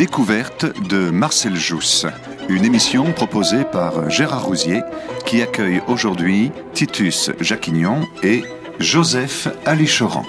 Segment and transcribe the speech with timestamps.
[0.00, 2.06] Découverte de Marcel Jousse,
[2.48, 4.80] une émission proposée par Gérard Rousier
[5.26, 8.42] qui accueille aujourd'hui Titus Jacquignon et
[8.78, 10.24] Joseph Alichoran.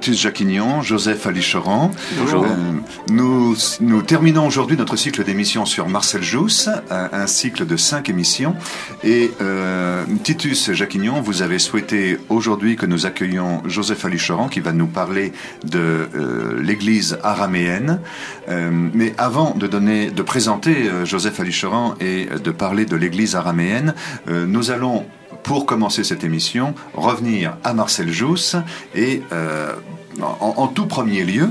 [0.00, 1.90] Titus Jacquignon, Joseph Alichoran.
[2.18, 2.44] Bonjour.
[2.44, 2.48] Euh,
[3.10, 8.08] nous, nous terminons aujourd'hui notre cycle d'émissions sur Marcel Jousse, un, un, cycle de cinq
[8.08, 8.56] émissions.
[9.04, 14.72] Et euh, Titus Jacquignon, vous avez souhaité aujourd'hui que nous accueillions Joseph Alichoran qui va
[14.72, 18.00] nous parler de euh, l'église araméenne.
[18.48, 20.74] Mais avant de, donner, de présenter
[21.04, 23.94] Joseph Alichoran et de parler de l'église araméenne,
[24.26, 25.06] nous allons
[25.42, 28.56] pour commencer cette émission, revenir à Marcel Jousse
[28.94, 29.74] et euh,
[30.22, 31.50] en, tout premier lieu,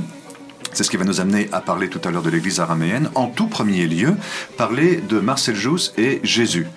[0.74, 3.10] c'est ce qui va nous amener à parler tout à l'heure de l'Église araméenne.
[3.16, 4.16] En tout premier lieu,
[4.58, 6.68] parler de Marcel Jousse et Jésus.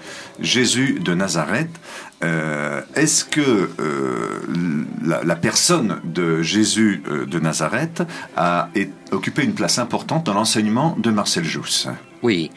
[0.40, 1.70] Jésus de Nazareth.
[2.24, 4.40] Euh, Est-ce que euh,
[5.02, 8.02] la, personne de Jésus euh, de Nazareth
[8.36, 8.68] a
[9.10, 11.88] occupé une place importante dans l'enseignement de Marcel Jousse?
[12.22, 12.50] Oui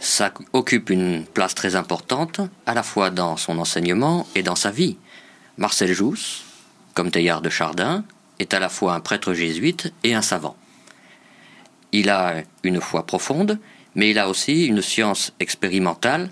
[0.00, 4.70] ça occupe une place très importante, à la fois dans son enseignement et dans sa
[4.70, 4.96] vie.
[5.58, 6.42] Marcel Jousse,
[6.94, 8.02] comme Teilhard de Chardin,
[8.40, 10.56] est à la fois un prêtre jésuite et un savant.
[11.92, 13.58] Il a une foi profonde,
[13.94, 16.30] mais il a aussi une science expérimentale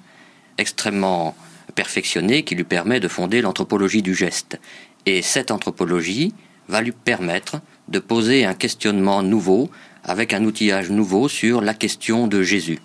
[0.56, 1.37] extrêmement
[1.75, 4.59] perfectionnée qui lui permet de fonder l'anthropologie du geste.
[5.06, 6.34] Et cette anthropologie
[6.69, 9.70] va lui permettre de poser un questionnement nouveau
[10.05, 12.78] avec un outillage nouveau sur la question de Jésus.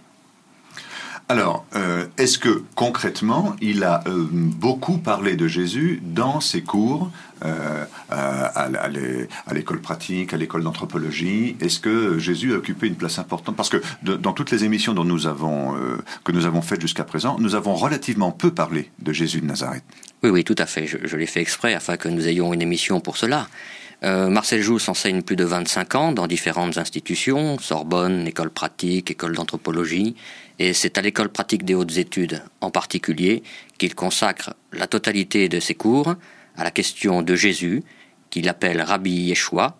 [1.29, 7.11] Alors, euh, est-ce que concrètement, il a euh, beaucoup parlé de Jésus dans ses cours
[7.45, 8.89] euh, à,
[9.53, 11.55] l'école pratique, à l'école d'anthropologie?
[11.61, 13.55] Est-ce que Jésus a occupé une place importante?
[13.55, 15.75] Parce que dans toutes les émissions dont nous avons,
[16.23, 19.83] que nous avons faites jusqu'à présent, nous avons relativement peu parlé de Jésus de Nazareth.
[20.23, 20.87] Oui, oui, tout à fait.
[20.87, 23.48] Je l'ai fait exprès afin que nous ayons une émission pour cela.
[24.03, 29.36] Euh, Marcel Jousse enseigne plus de 25 ans dans différentes institutions, Sorbonne, école pratique, école
[29.36, 30.15] d'anthropologie,
[30.59, 33.43] et c'est à l'école pratique des hautes études en particulier
[33.77, 36.15] qu'il consacre la totalité de ses cours
[36.58, 37.83] à la question de Jésus,
[38.30, 39.77] qu'il appelle Rabbi Yeshua,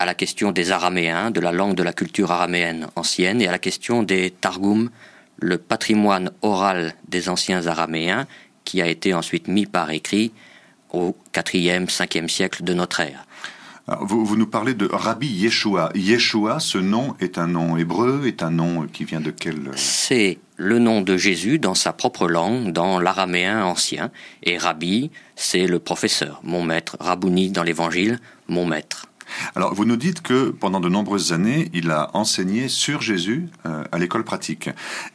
[0.00, 3.52] à la question des Araméens, de la langue de la culture araméenne ancienne, et à
[3.52, 4.90] la question des Targums,
[5.38, 8.26] le patrimoine oral des anciens Araméens,
[8.64, 10.32] qui a été ensuite mis par écrit
[10.92, 11.16] au
[11.52, 13.26] IVe, 5e siècle de notre ère.
[13.86, 15.90] Vous, vous, nous parlez de Rabbi Yeshua.
[15.94, 20.38] Yeshua, ce nom est un nom hébreu, est un nom qui vient de quel C'est
[20.56, 24.10] le nom de Jésus dans sa propre langue, dans l'araméen ancien.
[24.42, 26.96] Et Rabbi, c'est le professeur, mon maître.
[26.98, 29.06] Rabouni dans l'Évangile, mon maître.
[29.54, 33.84] Alors, vous nous dites que pendant de nombreuses années, il a enseigné sur Jésus euh,
[33.92, 34.70] à l'école pratique.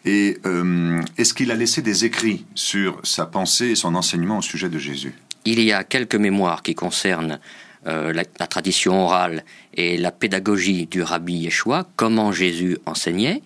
[0.06, 4.42] Et euh, est-ce qu'il a laissé des écrits sur sa pensée et son enseignement au
[4.44, 5.14] sujet de Jésus?
[5.46, 7.40] Il y a quelques mémoires qui concernent
[7.90, 13.42] euh, la, tradition orale et la pédagogie du rabbi Yeshua, comment Jésus enseignait,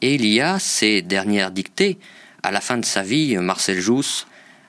[0.00, 1.98] et il y a ces dernières dictées.
[2.42, 4.26] À la fin de sa vie, Marcel Jousse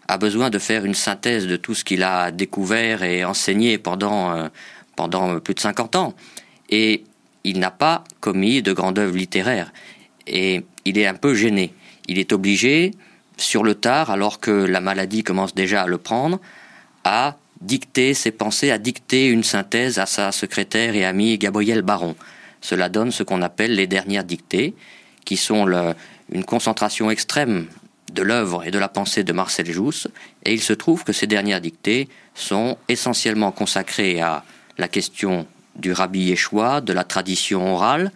[0.08, 4.32] a besoin de faire une synthèse de tout ce qu'il a découvert et enseigné pendant,
[4.32, 4.48] euh,
[4.96, 6.16] pendant plus de 50 ans.
[6.70, 7.04] Et
[7.44, 9.72] il n'a pas commis de grande œuvre littéraire.
[10.26, 11.74] Et il est un peu gêné.
[12.08, 12.92] Il est obligé,
[13.38, 16.40] sur le tard, alors que la maladie commence déjà à le prendre,
[17.04, 22.16] à dicter ses pensées, à dicter une synthèse à sa secrétaire et amie Gabrielle Baron.
[22.62, 24.74] Cela donne ce qu'on appelle les dernières dictées,
[25.26, 25.68] qui sont
[26.32, 27.68] une concentration extrême
[28.14, 30.08] de l'œuvre et de la pensée de Marcel Jousse,
[30.44, 34.44] et il se trouve que ces dernières dictées sont essentiellement consacrées à
[34.78, 35.46] la question
[35.76, 38.12] du rabbi Yeshua, de la tradition orale,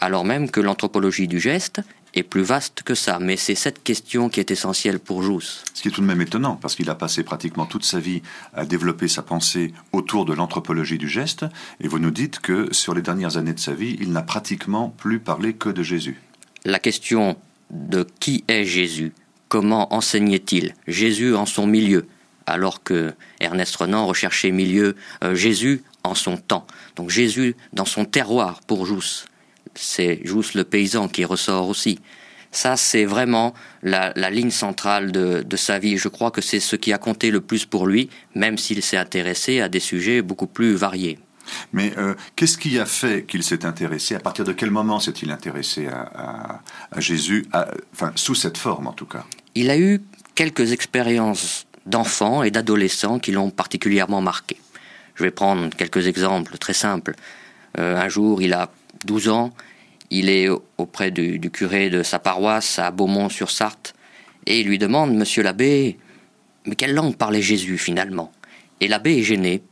[0.00, 1.80] alors même que l'anthropologie du geste
[2.18, 3.18] est plus vaste que ça.
[3.18, 5.64] Mais c'est cette question qui est essentielle pour Jousse.
[5.74, 8.22] Ce qui est tout de même étonnant, parce qu'il a passé pratiquement toute sa vie
[8.54, 11.44] à développer sa pensée autour de l'anthropologie du geste,
[11.80, 14.88] et vous nous dites que sur les dernières années de sa vie, il n'a pratiquement
[14.90, 16.20] plus parlé que de Jésus.
[16.64, 17.36] La question
[17.70, 19.12] de qui est Jésus,
[19.48, 20.74] comment enseignait-il?
[20.86, 22.06] Jésus en son milieu,
[22.46, 26.66] alors que Ernest Renan recherchait milieu euh, Jésus en son temps.
[26.96, 29.26] Donc Jésus dans son terroir pour Jousse
[29.74, 31.98] c'est juste le paysan qui ressort aussi.
[32.50, 35.98] Ça, c'est vraiment la, la, ligne centrale de, de, sa vie.
[35.98, 38.96] Je crois que c'est ce qui a compté le plus pour lui, même s'il s'est
[38.96, 41.18] intéressé à des sujets beaucoup plus variés.
[41.72, 44.14] Mais euh, qu'est-ce qui a fait qu'il s'est intéressé?
[44.14, 46.60] À partir de quel moment s'est-il intéressé à, à,
[46.92, 47.44] à Jésus?
[47.52, 49.24] À, Enfin, sous cette forme en tout cas.
[49.54, 50.00] Il a eu
[50.34, 54.56] quelques expériences d'enfants et d'adolescents qui l'ont particulièrement marqué.
[55.14, 57.14] Je vais prendre quelques exemples très simples.
[57.78, 58.70] Euh, un jour, il a
[59.04, 59.52] 12 ans,
[60.10, 60.48] il est
[60.78, 63.94] auprès du, curé de sa paroisse à Beaumont-sur-Sarthe,
[64.46, 65.98] et il lui demande, Monsieur l'abbé,
[66.66, 68.32] mais quelle langue parlait Jésus finalement?
[68.80, 69.62] Et l'abbé est gêné.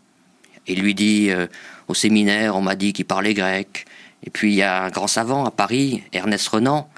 [0.66, 1.46] Il lui dit, euh,
[1.88, 3.84] au séminaire, on m'a dit qu'il parlait grec.
[4.24, 6.88] Et puis il y a un grand savant à Paris, Ernest Renan,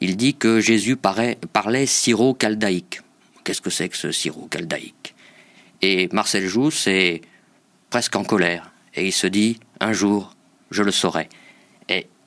[0.00, 3.00] il dit que Jésus parlait syro-caldaïque.
[3.44, 5.14] Qu'est-ce que c'est que ce syro-caldaïque?
[5.80, 7.22] Et Marcel Jousse est
[7.88, 10.34] presque en colère, et il se dit, un jour,
[10.70, 11.28] je le saurai.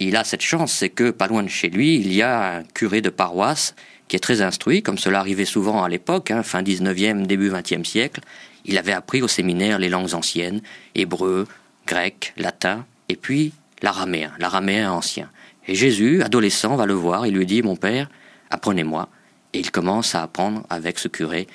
[0.01, 2.63] Il a cette chance, c'est que pas loin de chez lui, il y a un
[2.63, 3.75] curé de paroisse
[4.07, 7.84] qui est très instruit, comme cela arrivait souvent à l'époque, hein, fin 19e, début 20e
[7.84, 8.22] siècle.
[8.63, 10.62] Il avait appris au séminaire les langues anciennes,
[10.96, 11.48] hébreu,
[11.86, 13.51] grec, latin, et puis
[13.81, 15.30] l'araméen, l'araméen ancien.
[15.68, 18.10] Et Jésus, adolescent, va le voir et lui dit Mon père,
[18.51, 19.10] apprenez-moi.
[19.54, 21.48] Et il commence à apprendre avec ce curé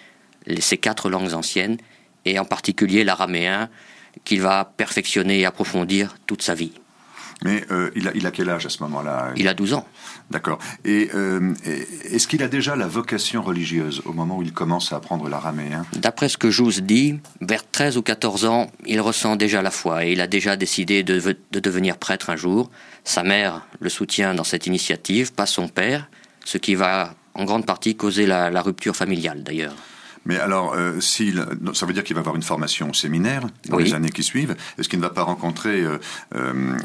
[0.61, 1.79] ces quatre langues anciennes,
[2.27, 3.71] et en particulier l'araméen,
[4.25, 6.73] qu'il va perfectionner et approfondir toute sa vie.
[7.45, 9.87] Mais euh, il, a, il, a, quel âge à ce moment-là Il a 12 ans.
[10.31, 10.59] D'accord.
[10.85, 11.53] Et euh,
[12.05, 15.85] est-ce qu'il a déjà la vocation religieuse au moment où il commence à apprendre l'araméen?
[15.93, 20.07] D'après ce que Jousse dit, vers 13 ou 14 ans, il ressent déjà la foi
[20.07, 21.21] et il a déjà décidé de,
[21.53, 22.71] de devenir prêtre un jour.
[23.05, 26.09] Sa mère le soutient dans cette initiative, pas son père,
[26.45, 29.75] ce qui va en grande partie causer la, la rupture familiale d'ailleurs.
[30.27, 33.95] Mais alors, euh, ça veut dire qu'il va avoir une formation au séminaire dans les
[33.95, 34.57] années qui suivent.
[34.79, 35.99] Est-ce qu'il ne va pas rencontrer, euh,
[36.35, 36.77] euh,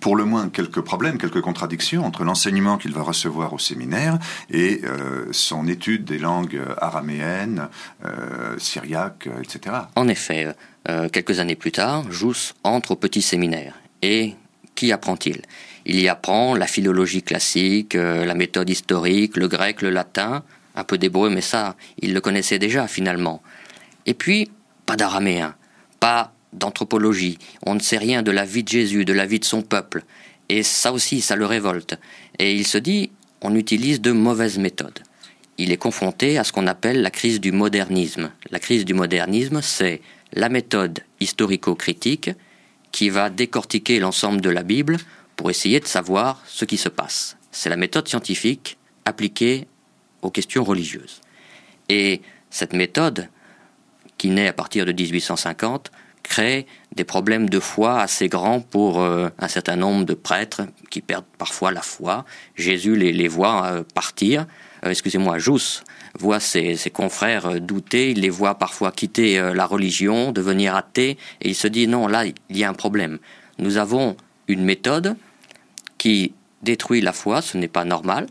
[0.00, 4.18] pour le moins, quelques problèmes, quelques contradictions entre l'enseignement qu'il va recevoir au séminaire
[4.50, 4.82] et
[5.30, 7.68] son étude des langues araméennes,
[8.58, 9.76] syriaques, etc.
[9.96, 10.54] En effet,
[11.12, 13.74] quelques années plus tard, Jousse entre au petit séminaire.
[14.02, 14.34] Et
[14.74, 15.42] qui apprend-il?
[15.86, 20.42] Il y apprend la philologie classique, la méthode historique, le grec, le latin,
[20.78, 23.42] un peu d'hébreu, mais ça, il le connaissait déjà finalement.
[24.06, 24.50] Et puis,
[24.86, 25.54] pas d'araméen,
[26.00, 29.44] pas d'anthropologie, on ne sait rien de la vie de Jésus, de la vie de
[29.44, 30.04] son peuple,
[30.48, 31.98] et ça aussi, ça le révolte.
[32.38, 33.10] Et il se dit,
[33.42, 35.00] on utilise de mauvaises méthodes.
[35.58, 38.30] Il est confronté à ce qu'on appelle la crise du modernisme.
[38.50, 40.00] La crise du modernisme, c'est
[40.32, 42.30] la méthode historico-critique
[42.92, 44.96] qui va décortiquer l'ensemble de la Bible
[45.36, 47.36] pour essayer de savoir ce qui se passe.
[47.50, 49.66] C'est la méthode scientifique appliquée
[50.22, 51.20] aux questions religieuses.
[51.88, 53.28] Et cette méthode,
[54.16, 55.90] qui naît à partir de 1850,
[56.22, 61.00] crée des problèmes de foi assez grands pour euh, un certain nombre de prêtres qui
[61.00, 62.24] perdent parfois la foi.
[62.54, 64.46] Jésus les, voit euh, partir.
[64.84, 65.82] Euh, excusez-moi, Jousse
[66.18, 71.50] voit ses, ses, confrères douter, il les voit parfois quitter la religion, devenir athées, et
[71.50, 73.18] il se dit non, là, il y a un problème.
[73.58, 74.16] Nous avons
[74.48, 75.14] une méthode
[75.96, 76.32] qui
[76.62, 78.26] détruit la foi, ce n'est pas normal.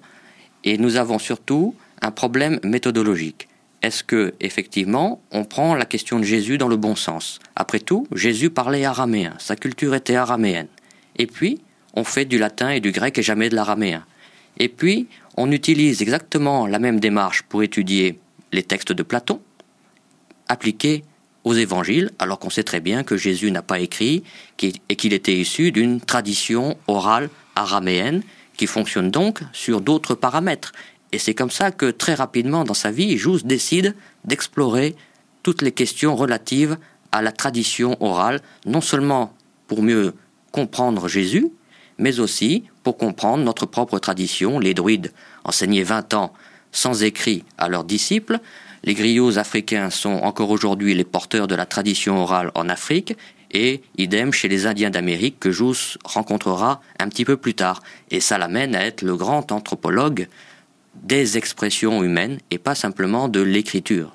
[0.68, 3.48] Et nous avons surtout un problème méthodologique.
[3.82, 7.40] Est-ce que, effectivement, on prend la question de Jésus dans le bon sens?
[7.56, 10.68] Après tout, Jésus parlait araméen, sa culture était araméenne.
[11.18, 11.62] Et puis,
[11.94, 14.04] on fait du latin et du grec et jamais de l'araméen.
[14.60, 18.20] Et puis, on utilise exactement la même démarche pour étudier
[18.52, 19.40] les textes de Platon,
[20.50, 21.06] appliqués
[21.46, 24.22] aux évangiles, alors qu'on sait très bien que Jésus n'a pas écrit
[24.60, 28.22] et qu'il était issu d'une tradition orale araméenne
[28.58, 30.74] qui fonctionne donc sur d'autres paramètres.
[31.12, 33.96] Et c'est comme ça que très rapidement dans sa vie, Jousse décide
[34.26, 34.96] d'explorer
[35.44, 36.78] toutes les questions relatives
[37.12, 39.34] à la tradition orale, non seulement
[39.68, 40.14] pour mieux
[40.52, 41.48] comprendre Jésus,
[41.98, 44.60] mais aussi pour comprendre notre propre tradition.
[44.60, 46.34] Les druides enseignaient 20 ans
[46.72, 48.40] sans écrit à leurs disciples.
[48.84, 53.18] Les griots africains sont encore aujourd'hui les porteurs de la tradition orale en Afrique,
[53.52, 57.82] et idem chez les Indiens d'Amérique que Jousse rencontrera un petit peu plus tard.
[58.12, 60.28] Et ça l'amène à être le grand anthropologue
[60.96, 64.12] des expressions humaines et pas simplement de l'écriture.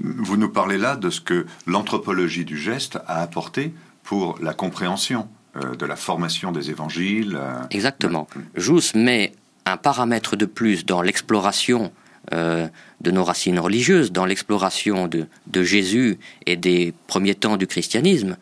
[0.00, 5.28] Vous nous parlez là de ce que l'anthropologie du geste a apporté pour la compréhension
[5.56, 7.36] euh, de la formation des évangiles.
[7.36, 8.26] Euh, Exactement.
[8.54, 9.32] Jousse met
[9.66, 11.92] un paramètre de plus dans l'exploration
[12.32, 12.68] euh,
[13.00, 15.26] de nos racines religieuses, dans l'exploration de,
[15.62, 18.36] Jésus et des premiers temps du christianisme,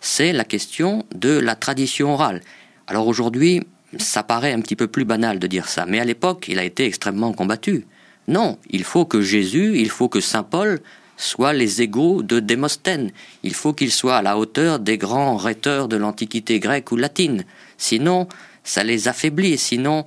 [0.00, 2.40] c'est la question de la tradition orale.
[2.86, 3.66] Alors aujourd'hui,
[3.98, 6.64] ça paraît un petit peu plus banal de dire ça, mais à l'époque, il a
[6.64, 7.86] été extrêmement combattu.
[8.28, 10.80] Non, il faut que Jésus, il faut que Saint Paul
[11.16, 13.10] soient les égaux de Démosthène.
[13.42, 17.44] Il faut qu'ils soient à la hauteur des grands rhéteurs de l'Antiquité grecque ou latine.
[17.78, 18.28] Sinon,
[18.62, 20.04] ça les affaiblit, sinon,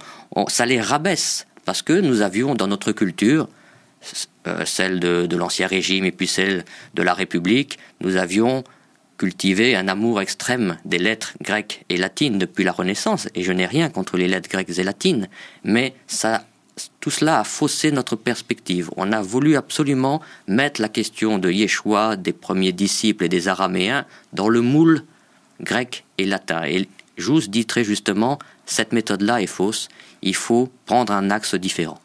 [0.47, 1.46] ça les rabaisse.
[1.67, 3.49] Parce que nous avions dans notre culture,
[4.47, 8.63] euh, celle de l'Ancien Régime et puis celle de la République, nous avions
[9.17, 13.65] cultiver un amour extrême des lettres grecques et latines depuis la Renaissance, et je n'ai
[13.65, 15.27] rien contre les lettres grecques et latines,
[15.65, 16.45] mais ça
[17.01, 18.89] tout cela a faussé notre perspective.
[18.95, 24.05] On a voulu absolument mettre la question de Yeshua, des premiers disciples et des Araméens
[24.31, 25.03] dans le moule
[25.59, 26.63] grec et latin.
[26.63, 29.89] Et Jousse dit très justement, cette méthode-là est fausse,
[30.21, 31.99] il faut prendre un axe différent.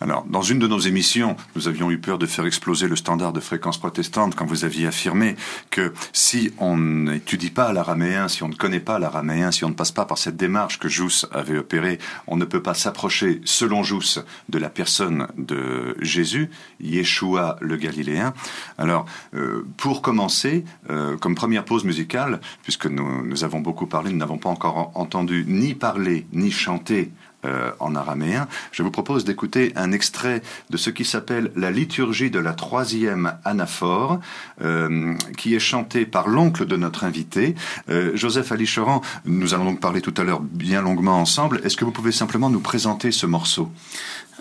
[0.00, 3.32] Alors, dans une de nos émissions, nous avions eu peur de faire exploser le standard
[3.32, 5.34] de fréquence protestante quand vous aviez affirmé
[5.70, 9.74] que si on n'étudie pas l'araméen, si on ne connaît pas l'araméen, si on ne
[9.74, 13.82] passe pas par cette démarche que Jousse avait opérée, on ne peut pas s'approcher, selon
[13.82, 16.48] Jousse, de la personne de Jésus,
[16.80, 18.34] Yeshua le Galiléen.
[18.78, 24.12] Alors, euh, pour commencer, euh, comme première pause musicale, puisque nous, nous avons beaucoup parlé,
[24.12, 27.10] nous n'avons pas encore entendu ni parler ni chanter
[27.48, 32.30] euh, en araméen, je vous propose d'écouter un extrait de ce qui s'appelle la liturgie
[32.30, 34.20] de la troisième anaphore,
[34.62, 37.54] euh, qui est chantée par l'oncle de notre invité,
[37.90, 39.00] euh, Joseph Alichoran.
[39.24, 41.60] Nous allons donc parler tout à l'heure bien longuement ensemble.
[41.64, 43.70] Est-ce que vous pouvez simplement nous présenter ce morceau?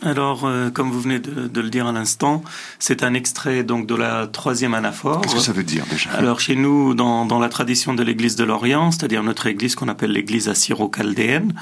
[0.04, 2.44] Alors, euh, comme vous venez de, de le dire à l'instant,
[2.80, 5.22] c'est un extrait donc de la troisième anaphore.
[5.22, 6.12] Qu'est-ce que ça veut dire déjà?
[6.12, 9.88] Alors, chez nous, dans, dans la tradition de l'Église de l'Orient, c'est-à-dire notre Église qu'on
[9.88, 11.54] appelle l'Église assyro-chaldéenne,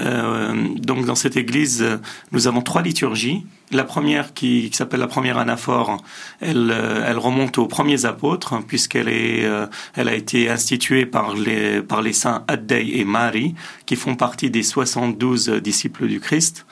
[0.00, 1.84] euh, donc dans cette Église,
[2.32, 3.44] nous avons trois liturgies.
[3.72, 6.02] La première, qui, qui s'appelle la première anaphore,
[6.40, 11.34] elle, euh, elle remonte aux premiers apôtres, puisqu'elle est, euh, elle a été instituée par
[11.34, 13.54] les, par les saints Addei et Marie,
[13.86, 16.66] qui font partie des 72 disciples du Christ.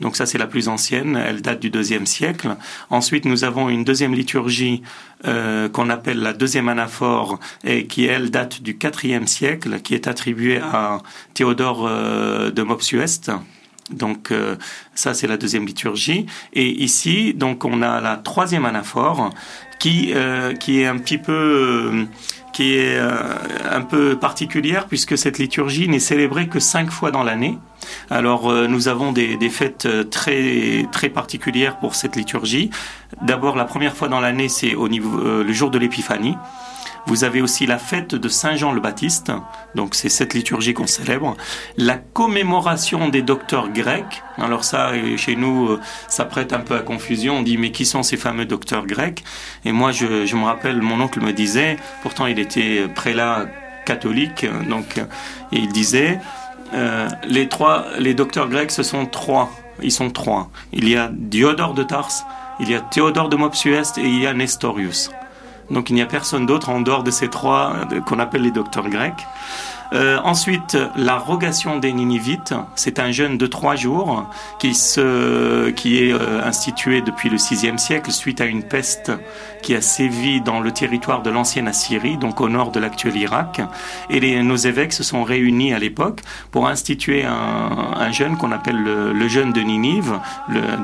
[0.00, 1.16] Donc ça, c'est la plus ancienne.
[1.16, 2.56] Elle date du deuxième siècle.
[2.88, 4.82] Ensuite, nous avons une deuxième liturgie
[5.26, 10.08] euh, qu'on appelle la deuxième anaphore et qui, elle, date du quatrième siècle, qui est
[10.08, 10.98] attribuée à
[11.34, 13.30] Théodore euh, de Mopsuest.
[13.90, 14.56] Donc euh,
[14.94, 16.26] ça, c'est la deuxième liturgie.
[16.54, 19.30] Et ici, donc, on a la troisième anaphore
[19.78, 20.12] qui,
[20.60, 22.06] qui est un petit peu...
[22.52, 27.56] Qui est un peu particulière puisque cette liturgie n'est célébrée que cinq fois dans l'année.
[28.10, 32.70] Alors euh, nous avons des, fêtes euh, très très particulières pour cette liturgie.
[33.22, 36.36] D'abord la première fois dans l'année c'est euh, le jour de l'Épiphanie.
[37.06, 39.32] Vous avez aussi la fête de Saint Jean le Baptiste,
[39.74, 41.34] donc c'est cette liturgie qu'on célèbre.
[41.78, 44.22] La commémoration des docteurs grecs.
[44.36, 45.78] Alors ça, chez nous,
[46.08, 47.38] ça prête un peu à confusion.
[47.38, 49.24] On dit mais qui sont ces fameux docteurs grecs?
[49.64, 53.46] Et moi, je, je me rappelle, mon oncle me disait, pourtant il était prélat
[53.86, 54.98] catholique, donc
[55.52, 56.20] et il disait
[56.74, 59.50] euh, les trois, les docteurs grecs, ce sont trois.
[59.82, 60.50] Ils sont trois.
[60.72, 62.24] Il y a Diodore de Tarse,
[62.60, 65.10] il y a Théodore de Mopsuest et il y a Nestorius.
[65.70, 68.50] Donc il n'y a personne d'autre en dehors de ces trois euh, qu'on appelle les
[68.50, 69.26] docteurs grecs.
[69.92, 74.28] Euh, ensuite, la rogation des Ninivites, c'est un jeûne de trois jours
[74.58, 79.10] qui, se, qui est euh, institué depuis le VIe siècle suite à une peste
[79.62, 83.60] qui a sévi dans le territoire de l'ancienne Assyrie, donc au nord de l'actuel Irak.
[84.08, 86.20] Et les, nos évêques se sont réunis à l'époque
[86.50, 90.18] pour instituer un, un jeûne qu'on appelle le, le, jeûne de Ninive.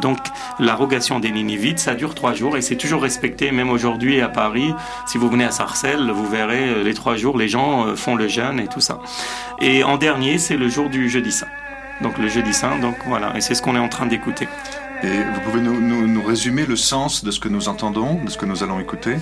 [0.00, 0.18] Donc
[0.58, 4.28] la rogation des Ninivites, ça dure trois jours et c'est toujours respecté, même aujourd'hui à
[4.28, 4.75] Paris.
[5.06, 8.28] Si vous venez à Sarcelles, vous verrez euh, les trois jours, les gens font le
[8.28, 8.95] jeûne et tout ça.
[9.60, 11.48] Et en dernier, c'est le jour du jeudi saint.
[12.02, 14.48] Donc le jeudi saint, donc voilà, et c'est ce qu'on est en train d'écouter.
[15.02, 18.30] Et vous pouvez nous, nous, nous, résumer le sens de ce que nous entendons, de
[18.30, 19.16] ce que nous allons écouter?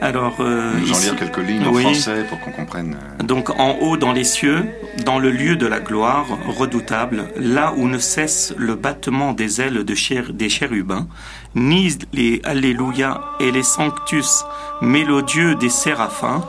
[0.00, 1.84] Alors, euh, nous en lire quelques lignes oui.
[1.84, 2.96] en français pour qu'on comprenne.
[3.20, 3.22] Euh...
[3.22, 4.64] Donc, en haut dans les cieux,
[5.04, 9.84] dans le lieu de la gloire redoutable, là où ne cesse le battement des ailes
[9.84, 11.06] de des chérubins,
[11.54, 14.44] ni les Alléluia et les Sanctus
[14.80, 16.44] mélodieux des séraphins,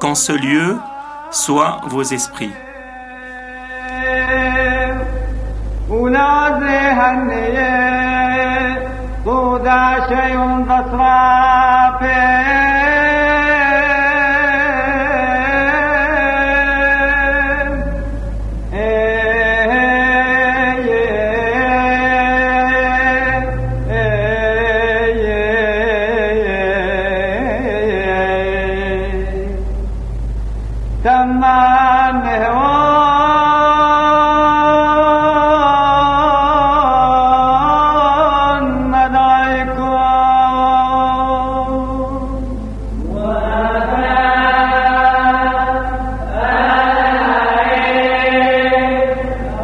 [0.00, 0.76] qu'en ce lieu
[1.30, 2.54] soient vos esprits.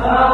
[0.03, 0.32] Salam.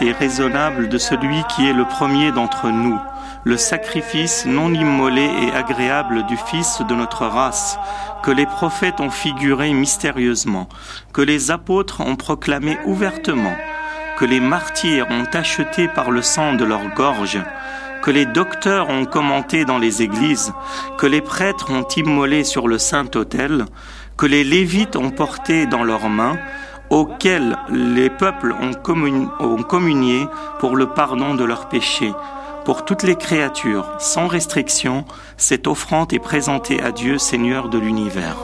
[0.00, 2.98] Et raisonnable de celui qui est le premier d'entre nous,
[3.44, 7.78] le sacrifice non immolé et agréable du Fils de notre race,
[8.22, 10.68] que les prophètes ont figuré mystérieusement,
[11.12, 13.56] que les apôtres ont proclamé ouvertement,
[14.18, 17.40] que les martyrs ont acheté par le sang de leur gorge,
[18.02, 20.52] que les docteurs ont commenté dans les églises,
[20.96, 23.66] que les prêtres ont immolé sur le saint autel,
[24.16, 26.36] que les lévites ont porté dans leurs mains,
[26.90, 28.72] auxquels les peuples ont,
[29.62, 30.26] communié
[30.58, 32.14] pour le pardon de leurs péchés.
[32.64, 35.04] Pour toutes les créatures, sans restriction,
[35.36, 38.36] cette offrande est présentée à Dieu, Seigneur de l'univers.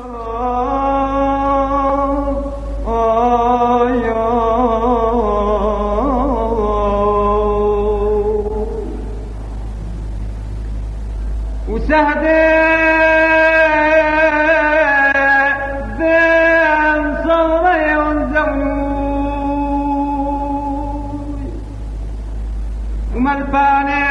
[23.35, 24.04] Vous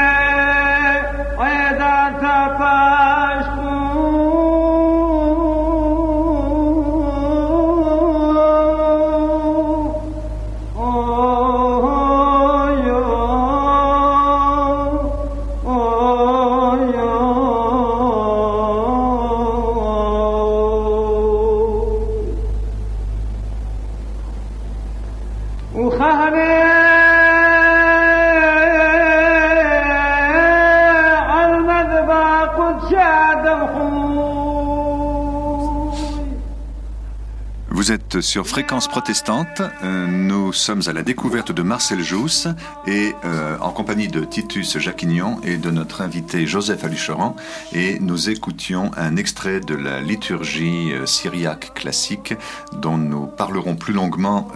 [38.22, 39.62] sur Fréquence Protestante.
[39.84, 42.48] Euh, nous sommes à la découverte de Marcel Jousse
[42.86, 47.36] et euh, en compagnie de Titus Jacquignon et de notre invité Joseph Alucheran.
[47.74, 52.36] Et nous écoutions un extrait de la liturgie euh, syriaque classique
[52.74, 54.52] dont nous parlerons plus longuement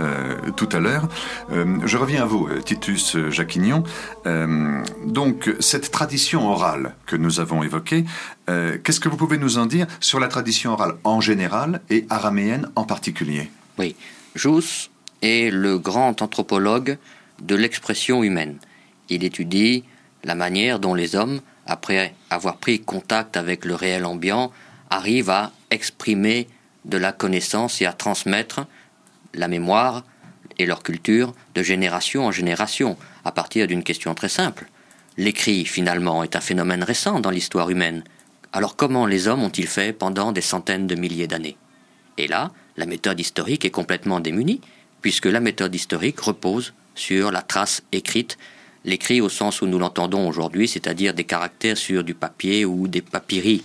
[0.56, 1.08] tout à l'heure.
[1.50, 3.84] je reviens à vous, Titus Jacquignon.
[5.06, 8.06] donc, cette tradition orale que nous avons évoquée,
[8.47, 12.69] qu'est-ce que vous pouvez nous en dire sur la tradition orale en général et araméenne
[12.75, 13.49] en particulier?
[13.77, 13.95] Oui,
[14.36, 14.89] Jousse
[15.21, 16.97] est le grand anthropologue
[17.41, 18.57] de l'expression humaine.
[19.10, 19.83] Il étudie
[20.23, 24.51] la manière dont les hommes, après avoir pris contact avec le réel ambiant,
[24.89, 26.47] arrivent à exprimer
[26.86, 28.65] de la connaissance et à transmettre
[29.33, 30.03] la mémoire
[30.57, 34.67] et leur culture de génération en génération, à partir d'une question très simple.
[35.17, 38.03] L'écrit, finalement, est un phénomène récent dans l'histoire humaine.
[38.58, 41.58] Alors comment les hommes ont-ils fait pendant des centaines de milliers d'années?
[42.17, 44.62] Et là, la méthode historique est complètement démunie,
[45.04, 48.39] puisque la méthode historique repose sur la trace écrite,
[48.84, 53.04] l'écrit au sens où nous l'entendons aujourd'hui, c'est-à-dire des caractères sur du papier ou des
[53.04, 53.63] papyries.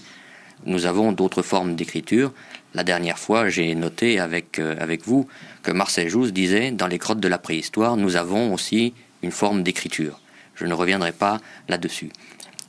[0.67, 2.31] Nous avons d'autres formes d'écriture.
[2.75, 5.27] La dernière fois, j'ai noté avec, euh, avec vous
[5.63, 9.63] que Marcel Jousse disait dans les grottes de la préhistoire, nous avons aussi une forme
[9.63, 10.21] d'écriture.
[10.55, 12.11] Je ne reviendrai pas là-dessus.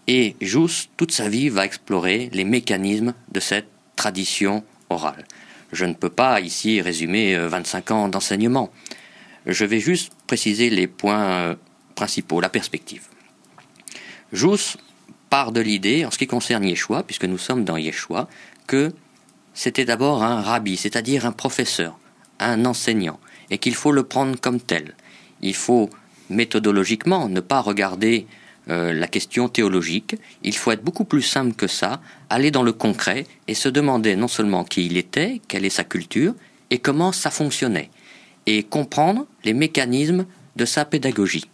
[0.08, 5.26] Et Jousse, toute sa vie, va explorer les mécanismes de cette tradition orale.
[5.72, 8.70] Je ne peux pas ici résumer 25 euh, ans d'enseignement.
[9.46, 11.56] Je vais juste préciser les points euh,
[11.96, 13.04] principaux, la perspective.
[14.32, 14.78] Jousse
[15.30, 18.28] part de l'idée, en ce qui concerne Yeshua, puisque nous sommes dans Yeshua,
[18.68, 18.92] que
[19.54, 21.98] c'était d'abord un rabbi, c'est-à-dire un professeur,
[22.40, 24.96] un enseignant, et qu'il faut le prendre comme tel.
[25.42, 25.90] Il faut
[26.30, 28.28] méthodologiquement ne pas regarder
[28.70, 32.72] euh, la question théologique, il faut être beaucoup plus simple que ça, aller dans le
[32.72, 36.34] concret et se demander non seulement qui il était, quelle est sa culture,
[36.70, 37.90] et comment ça fonctionnait,
[38.46, 41.46] et comprendre les mécanismes de sa pédagogie.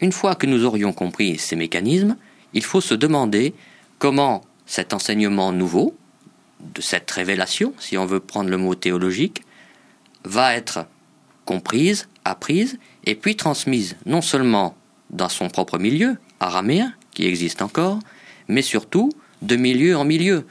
[0.00, 2.16] Une fois que nous aurions compris ces mécanismes,
[2.52, 3.54] il faut se demander
[3.98, 5.96] comment cet enseignement nouveau,
[6.74, 9.42] de cette révélation, si on veut prendre le mot théologique,
[10.24, 10.86] va être
[11.44, 14.76] comprise, apprise, et puis transmise non seulement
[15.10, 17.98] dans son propre milieu, araméen, qui existe encore,
[18.48, 19.10] mais surtout
[19.42, 20.46] de milieu en milieu,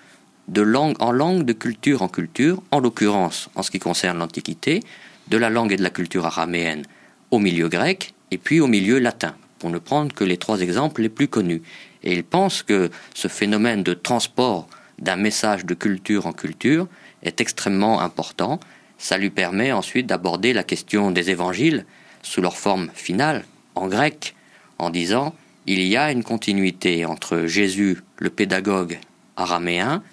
[0.48, 4.82] de langue en langue, de culture en culture, en l'occurrence, en ce qui concerne l'Antiquité,
[5.28, 6.84] de la langue et de la culture araméenne
[7.32, 11.02] au milieu grec et puis au milieu latin, pour ne prendre que les trois exemples
[11.02, 11.62] les plus connus.
[12.04, 14.68] Et il pense que ce phénomène de transport
[15.00, 16.88] d'un message de culture en culture
[17.24, 18.60] est extrêmement important.
[18.98, 21.86] Ça lui permet ensuite d'aborder la question des évangiles
[22.22, 24.36] sous leur forme finale, en grec,
[24.78, 25.36] en disant
[25.68, 29.00] il y a une continuité entre Jésus, le pédagogue
[29.36, 30.04] araméen,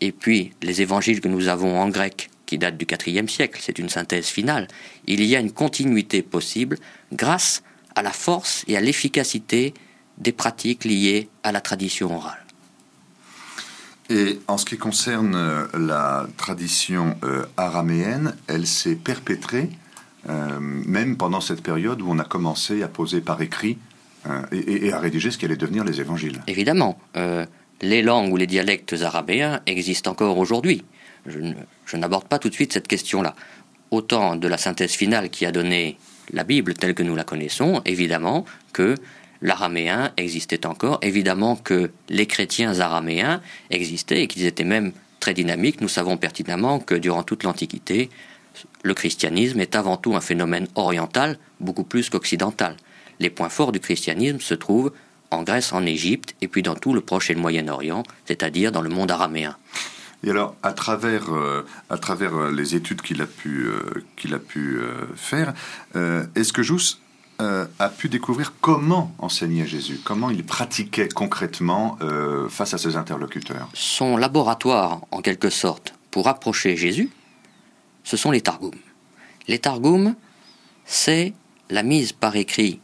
[0.00, 3.78] et puis les évangiles que nous avons en grec, qui datent du IVe siècle, c'est
[3.78, 4.66] une synthèse finale.
[5.06, 6.78] Il y a une continuité possible
[7.12, 7.62] grâce
[7.94, 9.74] à la force et à l'efficacité
[10.18, 12.44] des pratiques liées à la tradition orale.
[14.08, 19.70] Et en ce qui concerne euh, la tradition euh, araméenne, elle s'est perpétrée
[20.28, 23.78] euh, même pendant cette période où on a commencé à poser par écrit
[24.52, 26.40] et, à rédiger ce qui allait devenir les évangiles.
[26.46, 26.98] Évidemment,
[27.80, 30.84] les langues ou les dialectes araméens existent encore aujourd'hui.
[31.26, 33.34] Je n'aborde pas tout de suite cette question-là.
[33.90, 35.98] Autant de la synthèse finale qui a donné
[36.32, 38.94] la Bible telle que nous la connaissons, évidemment, que
[39.42, 40.98] l'araméen existait encore.
[41.02, 45.80] Évidemment que les chrétiens araméens existaient et qu'ils étaient même très dynamiques.
[45.80, 48.10] Nous savons pertinemment que durant toute l'Antiquité,
[48.82, 52.76] le christianisme est avant tout un phénomène oriental, beaucoup plus qu'occidental.
[53.20, 54.92] Les points forts du christianisme se trouvent
[55.30, 58.82] en Grèce, en Égypte, et puis dans tout le Proche et le Moyen-Orient, c'est-à-dire dans
[58.82, 59.56] le monde araméen.
[60.24, 64.34] Et alors, à travers, euh, à travers euh, les études qu'il a pu, euh, qu'il
[64.34, 64.80] a pu
[65.16, 65.54] faire,
[65.94, 67.00] est-ce que Jousse
[67.38, 71.98] a pu découvrir comment enseignait Jésus, comment il pratiquait concrètement
[72.50, 77.10] face à ses interlocuteurs Son laboratoire, en quelque sorte, pour approcher Jésus,
[78.04, 78.74] ce sont les Targums.
[79.48, 80.14] Les Targums,
[80.84, 81.32] c'est
[81.70, 82.80] la mise par écrit,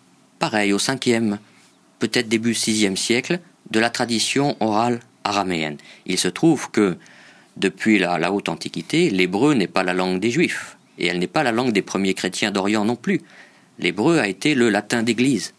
[0.46, 1.38] pareil au 5e,
[1.98, 3.40] peut-être début 6e siècle,
[3.72, 5.76] de la tradition orale araméenne.
[6.06, 6.98] Il se trouve que
[7.56, 11.42] depuis la, haute antiquité, l'hébreu n'est pas la langue des juifs, et elle n'est pas
[11.42, 13.22] la langue des premiers chrétiens d'Orient non plus.
[13.80, 15.52] L'hébreu a été le latin d'église.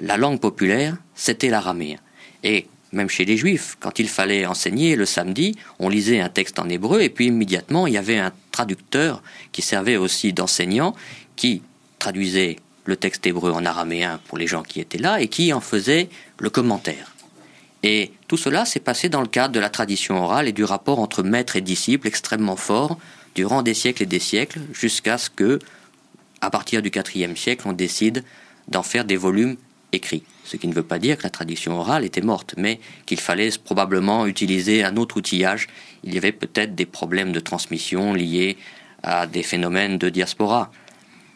[0.00, 1.98] La langue populaire, c'était l'araméen.
[2.42, 6.58] Et même chez les juifs, quand il fallait enseigner le samedi, on lisait un texte
[6.58, 9.22] en hébreu, et puis immédiatement il y avait un traducteur
[9.52, 10.94] qui servait aussi d'enseignant,
[11.36, 11.60] qui
[11.98, 12.56] traduisait
[12.90, 16.10] le texte hébreu en araméen pour les gens qui étaient là, et qui en faisait
[16.38, 17.14] le commentaire.
[17.82, 20.98] Et tout cela s'est passé dans le cadre de la tradition orale et du rapport
[20.98, 22.98] entre maître et disciple extrêmement fort
[23.34, 25.60] durant des siècles et des siècles, jusqu'à ce que,
[26.40, 28.24] à partir du IVe siècle, on décide
[28.68, 29.56] d'en faire des volumes
[29.92, 30.24] écrits.
[30.44, 33.50] Ce qui ne veut pas dire que la tradition orale était morte, mais qu'il fallait
[33.64, 35.68] probablement utiliser un autre outillage.
[36.02, 38.56] Il y avait peut-être des problèmes de transmission liés
[39.04, 40.72] à des phénomènes de diaspora.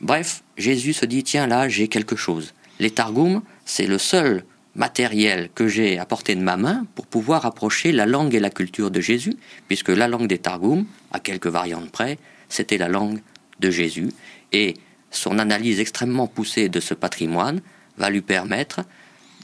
[0.00, 2.54] Bref, Jésus se dit tiens là, j'ai quelque chose.
[2.78, 7.46] Les Targums, c'est le seul matériel que j'ai à portée de ma main pour pouvoir
[7.46, 9.36] approcher la langue et la culture de Jésus,
[9.68, 13.20] puisque la langue des Targums, à quelques variantes près, c'était la langue
[13.60, 14.08] de Jésus,
[14.52, 14.74] et
[15.10, 17.60] son analyse extrêmement poussée de ce patrimoine
[17.98, 18.80] va lui permettre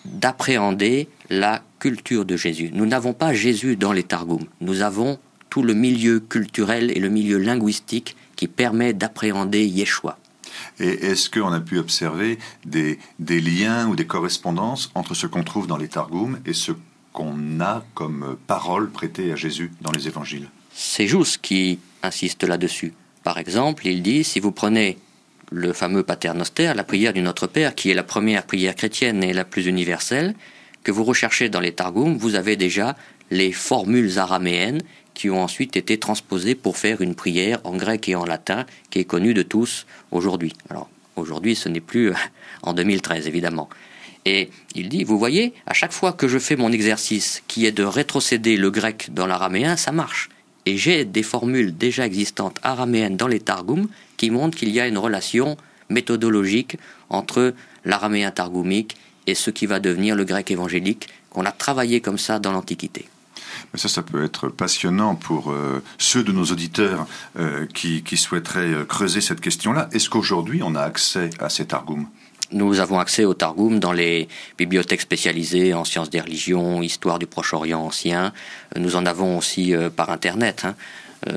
[0.04, 2.70] d'appréhender la culture de Jésus.
[2.72, 7.08] Nous n'avons pas Jésus dans les Targums, nous avons tout le milieu culturel et le
[7.08, 10.19] milieu linguistique qui permet d'appréhender Yeshua.
[10.80, 15.66] Et est-ce qu'on a pu observer des, liens ou des correspondances entre ce qu'on trouve
[15.66, 16.72] dans les Targums et ce
[17.12, 20.48] qu'on a comme parole prêtée à Jésus dans les évangiles?
[20.72, 22.94] C'est juste qui insiste là-dessus.
[23.22, 24.96] Par exemple, il dit si vous prenez
[25.52, 29.34] le fameux paternoster, la prière du Notre Père, qui est la première prière chrétienne et
[29.34, 30.34] la plus universelle,
[30.82, 32.96] que vous recherchez dans les Targums, vous avez déjà
[33.30, 34.80] les formules araméennes
[35.20, 39.00] qui ont ensuite été transposées pour faire une prière en grec et en latin qui
[39.00, 40.54] est connue de tous aujourd'hui.
[40.70, 42.14] Alors aujourd'hui ce n'est plus
[42.62, 43.68] en 2013 évidemment.
[44.24, 47.72] Et il dit, vous voyez, à chaque fois que je fais mon exercice qui est
[47.72, 50.30] de rétrocéder le grec dans l'araméen, ça marche.
[50.64, 54.88] Et j'ai des formules déjà existantes araméennes dans les Targums qui montrent qu'il y a
[54.88, 55.58] une relation
[55.90, 56.78] méthodologique
[57.10, 57.52] entre
[57.84, 62.38] l'araméen targoumique et ce qui va devenir le grec évangélique, qu'on a travaillé comme ça
[62.38, 63.04] dans l'Antiquité.
[63.74, 67.06] Ça, ça peut être passionnant pour euh, ceux de nos auditeurs
[67.38, 69.88] euh, qui, souhaiteraient euh, creuser cette question-là.
[69.92, 72.06] Est-ce qu'aujourd'hui, on a accès à ces targums
[72.52, 74.26] nous avons accès aux Targum dans les
[74.58, 78.32] bibliothèques spécialisées en sciences des religions, histoire du Proche-Orient ancien.
[78.74, 80.64] Nous en avons aussi par Internet.
[80.64, 80.74] Hein.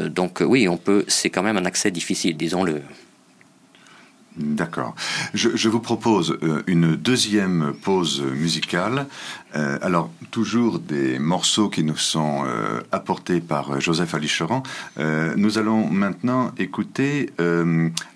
[0.09, 1.05] Donc oui, on peut.
[1.07, 2.81] C'est quand même un accès difficile, disons-le.
[4.35, 4.95] D'accord.
[5.35, 9.05] Je, vous propose euh, une deuxième pause musicale.
[9.55, 14.63] Euh, alors, toujours des morceaux qui nous sont euh, apportés par Joseph Alicheran.
[15.35, 17.29] nous allons maintenant écouter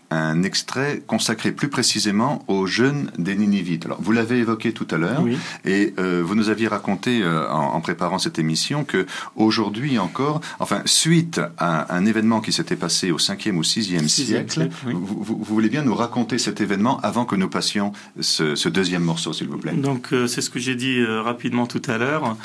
[0.10, 3.86] un extrait consacré plus précisément aux jeunes des Ninivites.
[3.86, 5.24] Alors, vous l'avez évoqué tout à l'heure,
[5.66, 10.82] et euh, vous nous aviez raconté euh, en, préparant cette émission que aujourd'hui encore, enfin,
[10.86, 15.84] suite à un événement qui s'était passé au 5e ou 6e, siècle, vous, voulez bien
[15.84, 20.14] nous raconter cet événement avant que nous passions ce, deuxième morceau, s'il vous plaît Donc,
[20.14, 22.38] euh, c'est ce que j'ai dit rapidement tout à l'heure.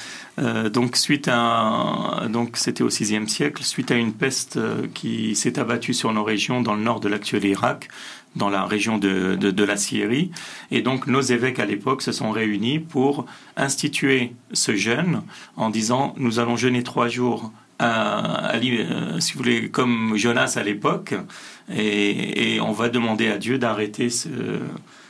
[0.73, 4.59] donc, suite à, donc, c'était au 6e siècle, suite à une peste
[4.95, 7.89] qui s'est abattue sur nos régions dans le nord de l'actuel Irak,
[8.37, 10.31] dans la région de, de, la Syrie.
[10.71, 15.23] Et donc nos évêques à l'époque se sont réunis pour instituer ce jeûne
[15.57, 17.53] en disant nous allons jeûner trois jours.
[17.81, 21.15] Euh, si vous voulez, comme Jonas à l'époque,
[21.75, 24.29] et, on va demander à Dieu d'arrêter ce,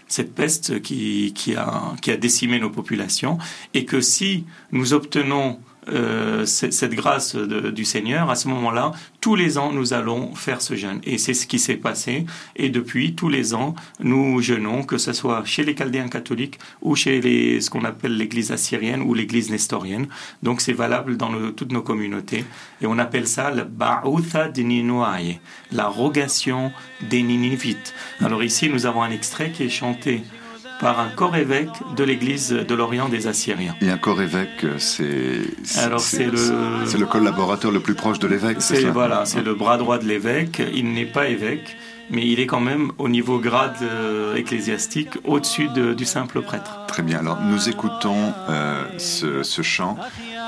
[0.08, 3.36] cette peste qui, qui, a, qui a décimé nos populations,
[3.74, 9.58] et que si nous obtenons euh, cette grâce du Seigneur, à ce moment-là, tous les
[9.58, 11.00] ans, nous allons faire ce jeûne.
[11.04, 12.24] Et c'est ce qui s'est passé.
[12.56, 16.94] Et depuis, tous les ans, nous jeûnons, que ce soit chez les Chaldéens catholiques ou
[16.94, 20.06] chez les, ce qu'on appelle l'Église assyrienne ou l'Église nestorienne.
[20.42, 22.44] Donc c'est valable dans toutes nos communautés.
[22.80, 25.40] Et on appelle ça le Ba'utha Ninoaye,
[25.72, 26.72] la rogation
[27.10, 27.94] des Ninivites.
[28.20, 30.22] Alors ici, nous avons un extrait qui est chanté
[30.82, 33.76] par un corps évêque de l'église de l'Orient des Assyriens.
[33.80, 35.42] Et un corps évêque, c'est
[35.78, 36.38] alors c'est le
[36.84, 38.60] c'est le collaborateur le plus proche de l'évêque.
[38.60, 40.60] C'est voilà, c'est le bras droit de l'évêque.
[40.74, 41.76] Il n'est pas évêque,
[42.10, 46.80] mais il est quand même au niveau grade euh, ecclésiastique au-dessus du simple prêtre.
[46.88, 47.20] Très bien.
[47.20, 49.96] Alors nous écoutons euh, ce, chant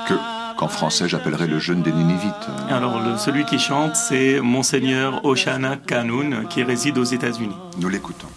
[0.09, 0.15] que
[0.57, 2.47] qu'en français j'appellerais le jeûne des Ninivites.
[2.69, 7.55] Alors celui qui chante, c'est Monseigneur Oshana Kanoun qui réside aux États-Unis.
[7.79, 8.27] Nous l'écoutons.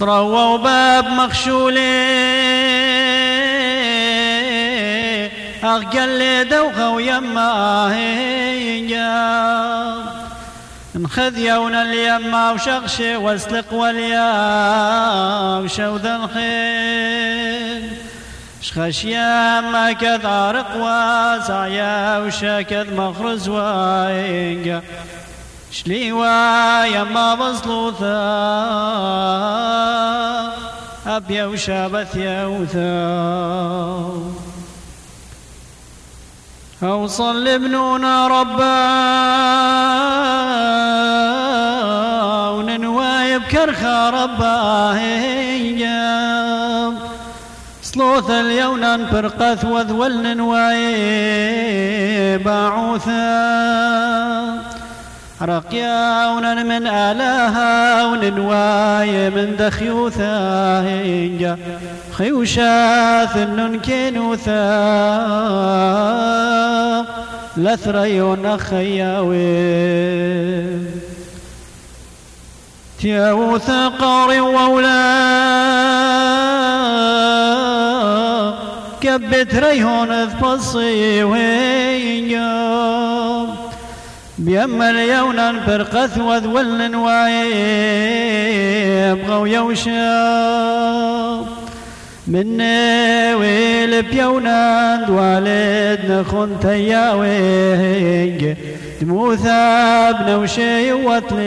[0.00, 2.14] طرووا باب مخشولي.
[5.64, 9.14] أغقل لي دوغة ويما هيجا
[10.94, 14.32] نخذ يونا اليما وشغشي واسلق واليا
[15.58, 17.92] وشوذ الخيل.
[18.62, 23.48] شخش يما كذ عرق واسع وشاكذ مخرز
[25.76, 28.18] شلیوایە مامەزڵۆتە
[31.08, 32.94] ئەبێ أبيا شابەتە وتە
[36.82, 38.80] أو صل ابننا ربا
[42.56, 44.92] وننواي كرخا ربا.
[44.98, 46.94] هيجاب
[47.82, 51.64] صلوث اليونا برقث وذول ننوايب
[52.44, 53.34] باعوثا
[55.42, 56.28] رقيا
[56.62, 61.58] من آلاها وننواي من دخيوثا هنجا
[62.12, 64.64] خيوشا ثنن كينوثا
[67.56, 69.34] لثريون خياوي
[73.00, 75.24] تياوث قاري وولا.
[79.00, 83.13] كبت ريهون ذبصي وينجا.
[84.38, 87.48] بيما اليونا فرقث وذول ويبغوا
[89.48, 90.34] يوشا
[92.26, 92.60] من
[93.34, 98.54] ويل بيونا والدنا خنت يا وينج
[99.00, 101.44] دموثا بنوشي وطلي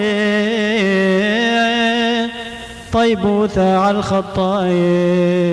[2.94, 5.48] طيبوثا على الخطاين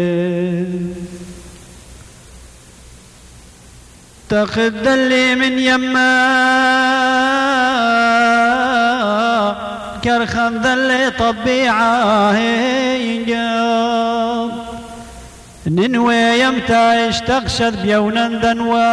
[4.28, 6.14] تخذ اللي من يما.
[10.04, 12.36] كرخم ذل طبيعة
[12.96, 14.50] ينجاب
[15.66, 18.84] ننوي يمتى اشتغشد بيونا دنوا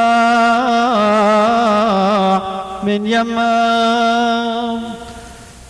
[2.83, 4.79] من يما.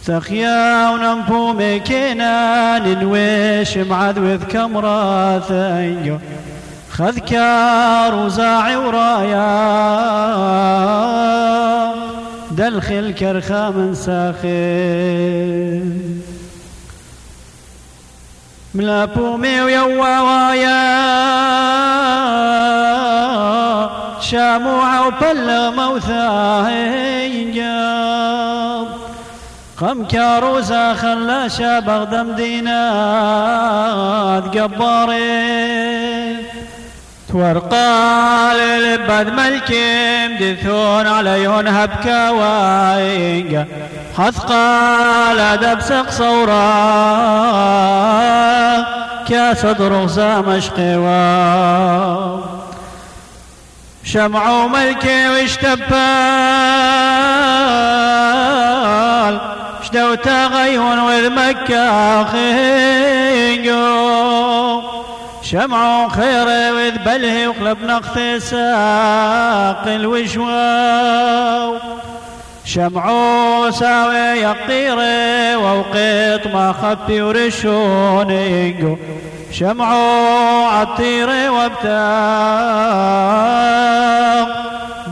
[0.08, 6.18] سخيا وننفو مكينا ننوي شمعذ وذ كمرة ثنجو
[6.98, 9.72] خذكار وزاع ورايا.
[12.52, 14.42] دلخ الكرخة من ساخن
[18.76, 21.02] ملا بومي ويا وايا.
[24.20, 27.12] شاموعة وبلا موثاهي
[29.82, 36.36] قم كاروزا خلا شابغ دم دينات تقبري.
[37.34, 43.68] ورقال لبد ملكم دثون عليهن هبكا واينجا
[44.18, 46.72] حثقال دبسق صورا.
[49.28, 52.42] كاسد رغزا مشقوا
[54.04, 55.92] شمعوا ملكي واشتبال
[59.84, 63.92] شدو تغيون وذ مكة خينجو.
[65.52, 71.76] شمعوا خيري وذبله وقلب نقطي ساق الوشواو.
[72.66, 78.98] شمعوا ساوي يقطيري ووقيت ما خبي ورشوني
[79.52, 81.92] شمعوا عطيري وابتاق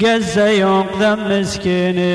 [0.01, 2.09] قزي ينقذ مسكيني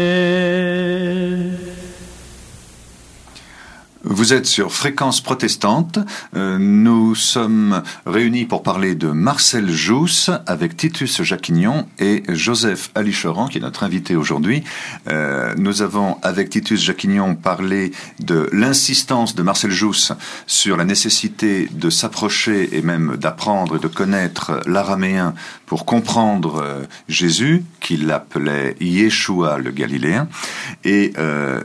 [4.06, 5.98] Vous êtes sur Fréquence Protestante.
[6.36, 13.48] Euh, nous sommes réunis pour parler de Marcel Jousse avec Titus Jacquignon et Joseph Alichoran
[13.48, 14.62] qui est notre invité aujourd'hui.
[15.08, 20.12] Euh, nous avons avec Titus Jacquignon parlé de l'insistance de Marcel Jousse
[20.46, 25.32] sur la nécessité de s'approcher et même d'apprendre et de connaître l'araméen
[25.74, 30.28] pour comprendre euh, Jésus, qu'il appelait Yeshua le Galiléen.
[30.84, 31.12] Et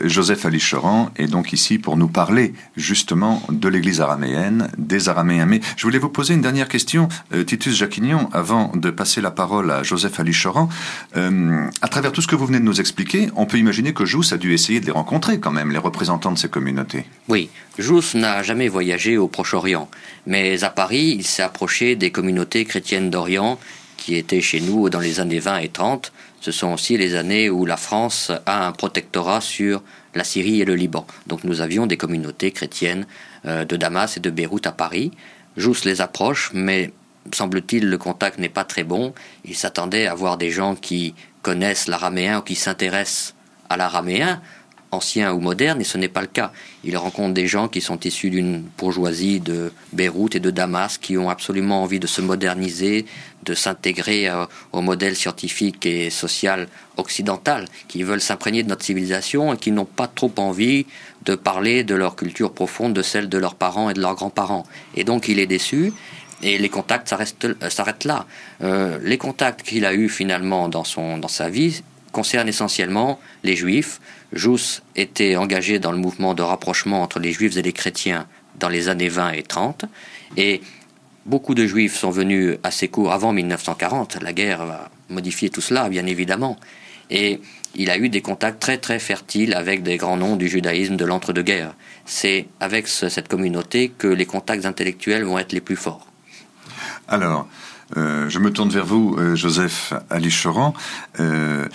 [0.01, 5.45] Joseph Alichoran est donc ici pour nous parler justement de l'Église araméenne, des Araméens.
[5.45, 9.29] Mais je voulais vous poser une dernière question, euh, Titus Jacquignon, avant de passer la
[9.29, 10.69] parole à Joseph Alichoran.
[11.15, 14.05] Euh, à travers tout ce que vous venez de nous expliquer, on peut imaginer que
[14.05, 17.05] Jousse a dû essayer de les rencontrer quand même, les représentants de ces communautés.
[17.27, 19.87] Oui, Jousse n'a jamais voyagé au Proche-Orient,
[20.25, 23.59] mais à Paris, il s'est approché des communautés chrétiennes d'Orient
[24.09, 26.11] qui étaient chez nous dans les années 20 et 30.
[26.41, 29.83] Ce sont aussi les années où la France a un protectorat sur
[30.15, 31.05] la Syrie et le Liban.
[31.27, 33.05] Donc nous avions des communautés chrétiennes
[33.45, 35.11] euh, de Damas et de Beyrouth à Paris.
[35.57, 36.91] Jousse les approche, mais
[37.31, 39.13] semble-t-il le contact n'est pas très bon.
[39.45, 43.35] Il s'attendait à voir des gens qui connaissent l'araméen ou qui s'intéressent
[43.69, 44.41] à l'araméen,
[44.91, 46.51] ancien ou moderne, et ce n'est pas le cas.
[46.83, 51.17] Il rencontre des gens qui sont issus d'une bourgeoisie de Beyrouth et de Damas, qui
[51.17, 53.05] ont absolument envie de se moderniser,
[53.43, 59.53] de s'intégrer euh, au modèle scientifique et social occidental, qui veulent s'imprégner de notre civilisation
[59.53, 60.85] et qui n'ont pas trop envie
[61.25, 64.65] de parler de leur culture profonde, de celle de leurs parents et de leurs grands-parents.
[64.95, 65.93] Et donc il est déçu.
[66.41, 68.25] Et les contacts euh, s'arrêtent là.
[68.63, 73.55] Euh, les contacts qu'il a eus finalement dans, son, dans sa vie concernent essentiellement les
[73.55, 73.99] juifs,
[74.33, 78.27] Jousse était engagé dans le mouvement de rapprochement entre les juifs et les chrétiens
[78.59, 79.85] dans les années 20 et 30,
[80.37, 80.61] et
[81.25, 84.21] beaucoup de juifs sont venus à ses cours avant 1940.
[84.21, 86.57] La guerre a modifié tout cela, bien évidemment.
[87.09, 87.41] Et
[87.75, 91.05] il a eu des contacts très très fertiles avec des grands noms du judaïsme de
[91.05, 91.73] l'entre-deux-guerres.
[92.05, 96.07] C'est avec cette communauté que les contacts intellectuels vont être les plus forts.
[97.07, 97.47] Alors,
[97.97, 100.73] euh, je me tourne vers vous, euh, Joseph Alichoran.
[101.19, 101.67] Euh,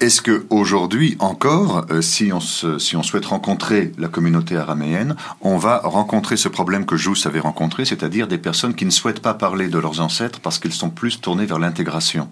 [0.00, 6.48] est-ce que aujourd'hui encore, si on, souhaite rencontrer la communauté araméenne, on va rencontrer ce
[6.48, 10.00] problème que Jousse avait rencontré, c'est-à-dire des personnes qui ne souhaitent pas parler de leurs
[10.00, 12.28] ancêtres parce qu'ils sont plus tournés vers l'intégration?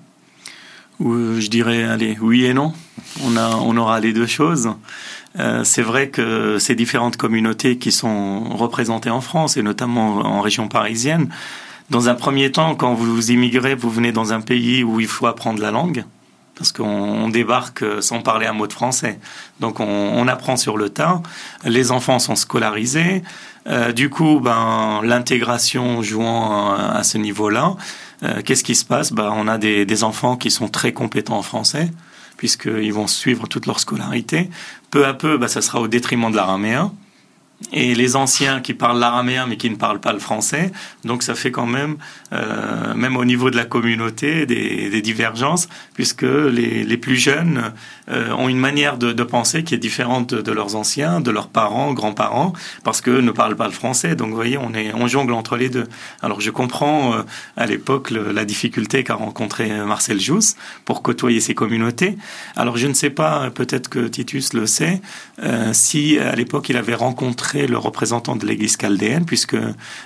[1.01, 2.73] Je dirais, allez, oui et non.
[3.25, 4.71] On aura les deux choses.
[5.65, 10.69] c'est vrai que ces différentes communautés qui sont représentées en France et notamment en région
[10.69, 11.31] parisienne
[11.90, 15.27] dans un premier temps, quand vous immigrez, vous venez dans un pays où il faut
[15.27, 16.05] apprendre la langue,
[16.57, 19.18] parce qu'on débarque sans parler un mot de français.
[19.61, 21.20] Donc on, apprend sur le tas.
[21.64, 23.23] Les enfants sont scolarisés.
[23.66, 27.77] Euh, du coup, ben, l'intégration jouant à, ce niveau-là,
[28.23, 29.12] euh, qu'est-ce qui se passe?
[29.12, 31.90] Ben, On a des, des, enfants qui sont très compétents en français,
[32.37, 34.49] puisqu'ils vont suivre toute leur scolarité.
[34.90, 36.92] Peu à peu, ben, ça sera au détriment de l'araméen
[37.72, 40.72] et les anciens qui parlent l'araméen mais qui ne parlent pas le français.
[41.05, 41.96] Donc ça fait quand même,
[42.33, 47.72] euh, même au niveau de la communauté, des, des divergences, puisque les, les plus jeunes
[48.11, 51.48] euh, ont une manière de, de, penser qui est différente de leurs anciens, de leurs
[51.48, 52.53] parents, grands-parents,
[52.85, 54.14] parce qu'eux ne parlent pas le français.
[54.14, 55.87] Donc vous voyez, on, est, on jongle entre les deux.
[56.22, 57.22] Alors je comprends euh,
[57.57, 62.16] à l'époque la difficulté qu'a rencontré Marcel Jousse pour côtoyer ces communautés.
[62.57, 65.00] Alors je ne sais pas, peut-être que Titus le sait,
[65.42, 69.57] euh, si à l'époque il avait rencontré le représentant de l'Église chaldéenne, puisque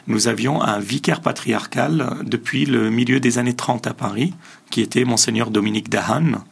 [0.06, 4.34] nous avions un vicaire patriarcal depuis le milieu des années 30 à Paris,
[4.70, 6.44] qui était monseigneur Dominique Dahan,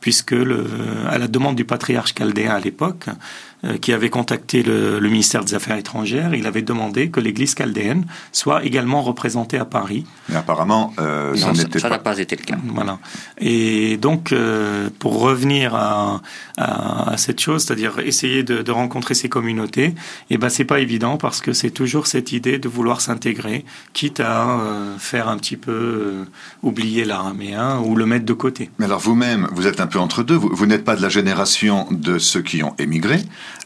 [0.00, 5.08] puisque à la demande du patriarche chaldéen à l'époque, euh, qui avait contacté le, le,
[5.08, 10.04] ministère des Affaires étrangères, il avait demandé que l'Église chaldéenne soit également représentée à Paris.
[10.28, 11.88] Mais apparemment, euh, ça pas.
[11.88, 12.58] n'a pas été le cas.
[12.66, 12.98] Voilà.
[13.38, 16.22] Et donc, euh, pour revenir à,
[16.56, 19.94] à, à, cette chose, c'est-à-dire essayer de, de, rencontrer ces communautés,
[20.30, 24.20] eh ben c'est pas évident parce que c'est toujours cette idée de vouloir s'intégrer, quitte
[24.20, 26.24] à euh, faire un petit peu euh,
[26.62, 28.70] oublier l'araméen ou le mettre de côté.
[28.78, 30.34] Mais alors vous-même, vous êtes un peu entre deux.
[30.36, 33.18] Vous, vous n'êtes pas de la génération de ceux qui ont émigré.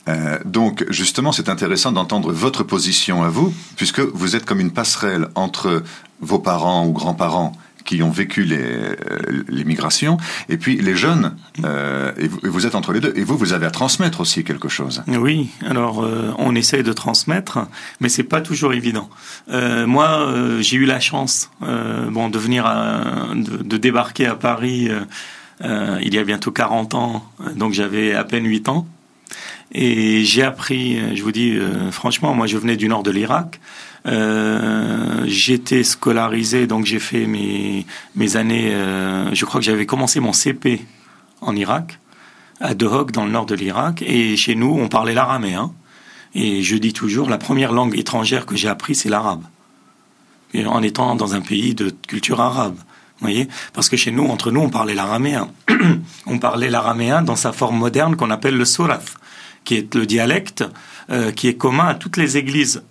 [0.09, 4.73] Euh, donc justement, c'est intéressant d'entendre votre position à vous, puisque vous êtes comme une
[4.73, 5.83] passerelle entre
[6.21, 7.53] vos parents ou grands-parents
[7.85, 8.95] qui ont vécu euh,
[9.49, 10.17] l'immigration,
[10.49, 13.13] et puis les jeunes, euh, et, vous, êtes entre les deux.
[13.17, 15.03] Et vous, vous avez à transmettre aussi quelque chose.
[15.09, 16.09] Oui, alors
[16.39, 17.67] on essaie de transmettre,
[18.01, 19.11] mais c'est pas toujours évident.
[19.51, 22.65] Moi, j'ai eu la chance, bon, de venir,
[23.35, 24.89] de, de, débarquer à Paris
[25.61, 27.25] il y a bientôt 40 ans,
[27.57, 28.87] donc j'avais à peine 8 ans.
[29.75, 33.59] Et j'ai appris, je vous dis euh, franchement, moi je venais du nord de l'Irak.
[34.07, 37.87] Euh, j'étais scolarisé, donc j'ai fait mes,
[38.37, 40.85] années, euh, je crois que j'avais commencé mon CP
[41.41, 41.99] en Irak,
[42.61, 44.03] à Dohok, dans le nord de l'Irak.
[44.03, 45.73] Et chez nous, on parlait l'araméen.
[46.35, 49.43] Et je dis toujours, la première langue étrangère que j'ai appris, c'est l'arabe.
[50.67, 52.77] En étant dans un pays de culture arabe.
[53.21, 55.49] voyez Parce que chez nous, entre nous, on parlait l'araméen.
[56.27, 59.15] on parlait l'araméen dans sa forme moderne qu'on appelle le sorath,
[59.65, 60.65] qui est le dialecte
[61.11, 62.83] euh, qui est commun à toutes les églises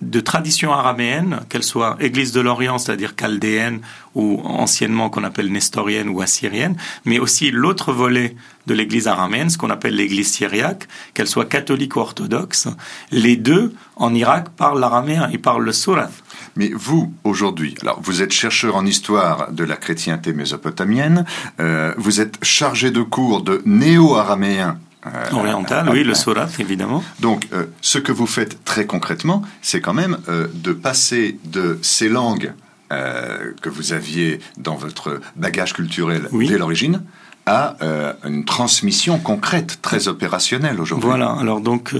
[0.00, 3.80] de tradition araméenne, qu'elle soit Église de l'Orient, c'est-à-dire chaldéenne
[4.14, 8.34] ou anciennement qu'on appelle nestorienne ou assyrienne, mais aussi l'autre volet
[8.66, 12.68] de l'Église araméenne, ce qu'on appelle l'Église syriaque, qu'elle soit catholique ou orthodoxe.
[13.10, 16.22] Les deux, en Irak, parlent l'araméen, ils parlent le sourath.
[16.56, 21.26] Mais vous, aujourd'hui, alors vous êtes chercheur en histoire de la chrétienté mésopotamienne,
[21.60, 27.02] euh, vous êtes chargé de cours de néo-araméen euh, Oriental, oui, le Surat, évidemment.
[27.20, 31.78] Donc, euh, ce que vous faites très concrètement, c'est quand même euh, de passer de
[31.82, 32.52] ces langues
[33.62, 37.02] que vous aviez dans votre bagage culturel dès l'origine
[37.46, 37.76] à
[38.24, 41.08] une transmission concrète, très opérationnelle aujourd'hui.
[41.08, 41.36] Voilà.
[41.38, 41.94] Alors donc,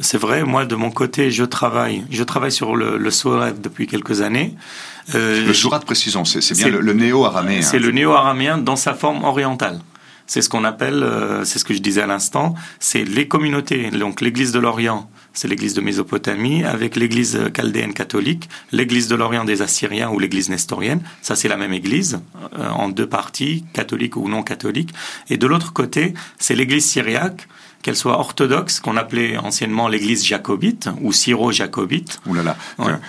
[0.00, 0.42] c'est vrai.
[0.42, 2.02] Moi, de mon côté, je travaille.
[2.10, 4.54] Je travaille sur le, le Surat depuis quelques années.
[5.12, 7.60] le Surat, précisons, c'est bien le, néo-araméen.
[7.60, 9.80] C'est le néo-araméen dans sa forme orientale
[10.30, 13.90] c'est ce qu'on appelle, euh, c'est ce que je disais à l'instant, c'est les communautés.
[13.90, 19.44] Donc l'Église de l'Orient, c'est l'Église de Mésopotamie, avec l'Église chaldéenne catholique, l'Église de l'Orient
[19.44, 21.00] des Assyriens ou l'Église nestorienne.
[21.20, 22.20] Ça, c'est la même Église,
[22.56, 24.94] euh, en deux parties, catholique ou non catholique.
[25.30, 27.48] Et de l'autre côté, c'est l'Église syriaque,
[27.82, 32.20] qu'elle soit orthodoxe, qu'on appelait anciennement l'Église jacobite ou syro-jacobite.
[32.26, 32.56] Ouh là là,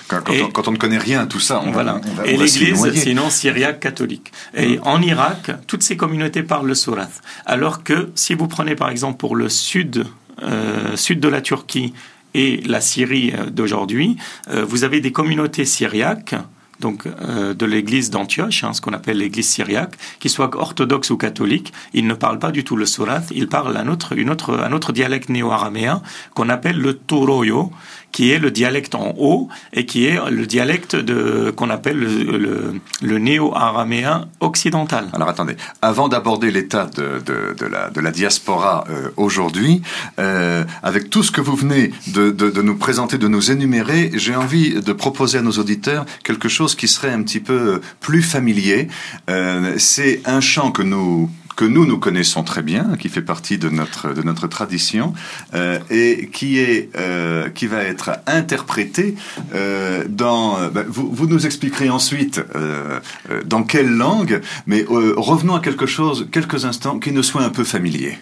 [0.07, 1.99] quand, on, ne connaît rien à tout ça, on voilà.
[2.15, 4.31] va, Et l'Église, sinon syriaque catholique.
[4.53, 4.81] Et mm.
[4.83, 7.21] en Irak, toutes ces communautés parlent le Sourath.
[7.45, 10.05] Alors que si vous prenez par exemple pour le sud,
[10.41, 11.93] euh, sud de la Turquie
[12.33, 14.17] et la Syrie euh, d'aujourd'hui,
[14.49, 16.35] euh, vous avez des communautés syriaques
[16.81, 21.17] donc euh, de l'église d'Antioche, hein, ce qu'on appelle l'église syriaque, qui soit orthodoxe ou
[21.17, 24.59] catholique, il ne parle pas du tout le Sourath, il parle un autre, une autre,
[24.59, 26.01] un autre dialecte néo-araméen
[26.33, 27.71] qu'on appelle le Toroyo,
[28.11, 32.73] qui est le dialecte en haut et qui est le dialecte de qu'on appelle le,
[33.01, 35.09] le, néo-araméen occidental.
[35.13, 39.81] Alors attendez, avant d'aborder l'état de, de, de, la, de la diaspora euh, aujourd'hui,
[40.19, 44.35] euh, avec tout ce que vous venez de, de, nous présenter, de nous énumérer, j'ai
[44.35, 48.87] envie de proposer à nos auditeurs quelque chose qui serait un petit peu plus familier.
[49.29, 53.57] Euh, C'est un chant que nous que nous nous connaissons très bien, qui fait partie
[53.57, 55.13] de notre de notre tradition
[55.53, 59.15] euh, et qui est euh, qui va être interprété
[59.53, 60.69] euh, dans.
[60.69, 62.99] Bah, vous, vous nous expliquerez ensuite euh,
[63.29, 67.43] euh, dans quelle langue, mais euh, revenons à quelque chose quelques instants qui nous soit
[67.43, 68.17] un peu familier.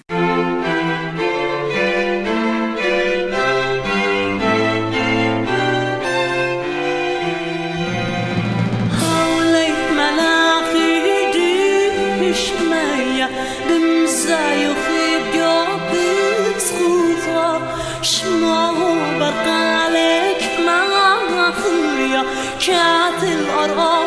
[23.60, 23.99] out all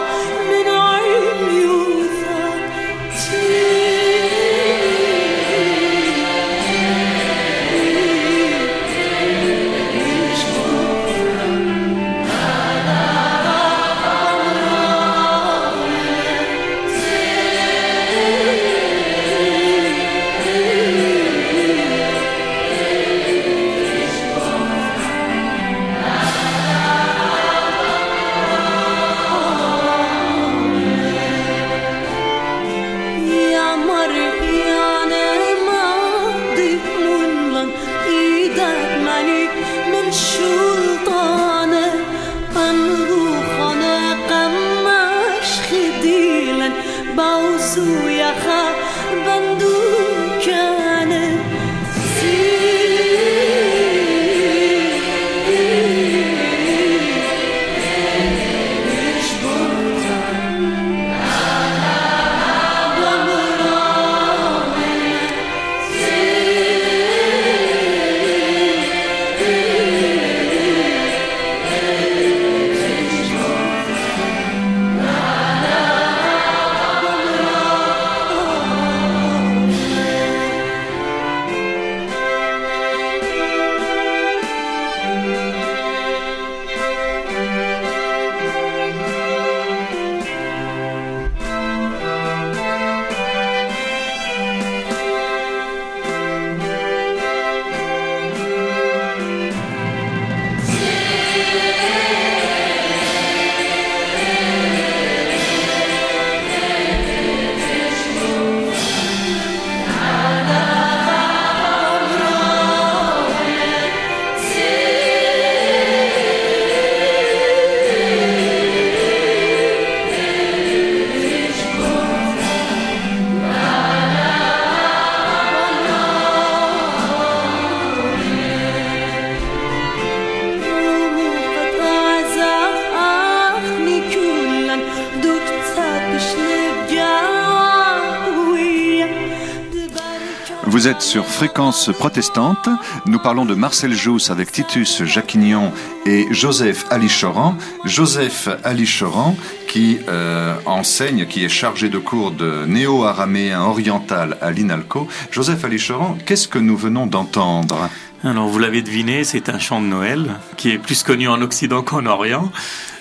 [140.83, 142.69] Vous êtes sur Fréquence Protestante.
[143.07, 145.71] Nous parlons de Marcel Jousse avec Titus Jacquignon
[146.07, 147.57] et Joseph Alichoran.
[147.85, 149.37] Joseph Alichoran
[149.69, 155.07] qui euh, enseigne, qui est chargé de cours de néo-araméen oriental à l'INALCO.
[155.31, 157.89] Joseph Alichoran, qu'est-ce que nous venons d'entendre?
[158.25, 161.83] Alors vous l'avez deviné, c'est un chant de Noël qui est plus connu en Occident
[161.83, 162.51] qu'en Orient.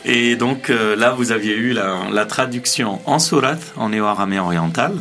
[0.06, 4.94] Et donc euh, là, vous aviez eu la, traduction en surat, en néo-araméen oriental,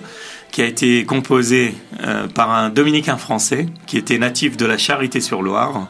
[0.51, 5.89] qui a été composé euh, par un dominicain français qui était natif de la Charité-sur-Loire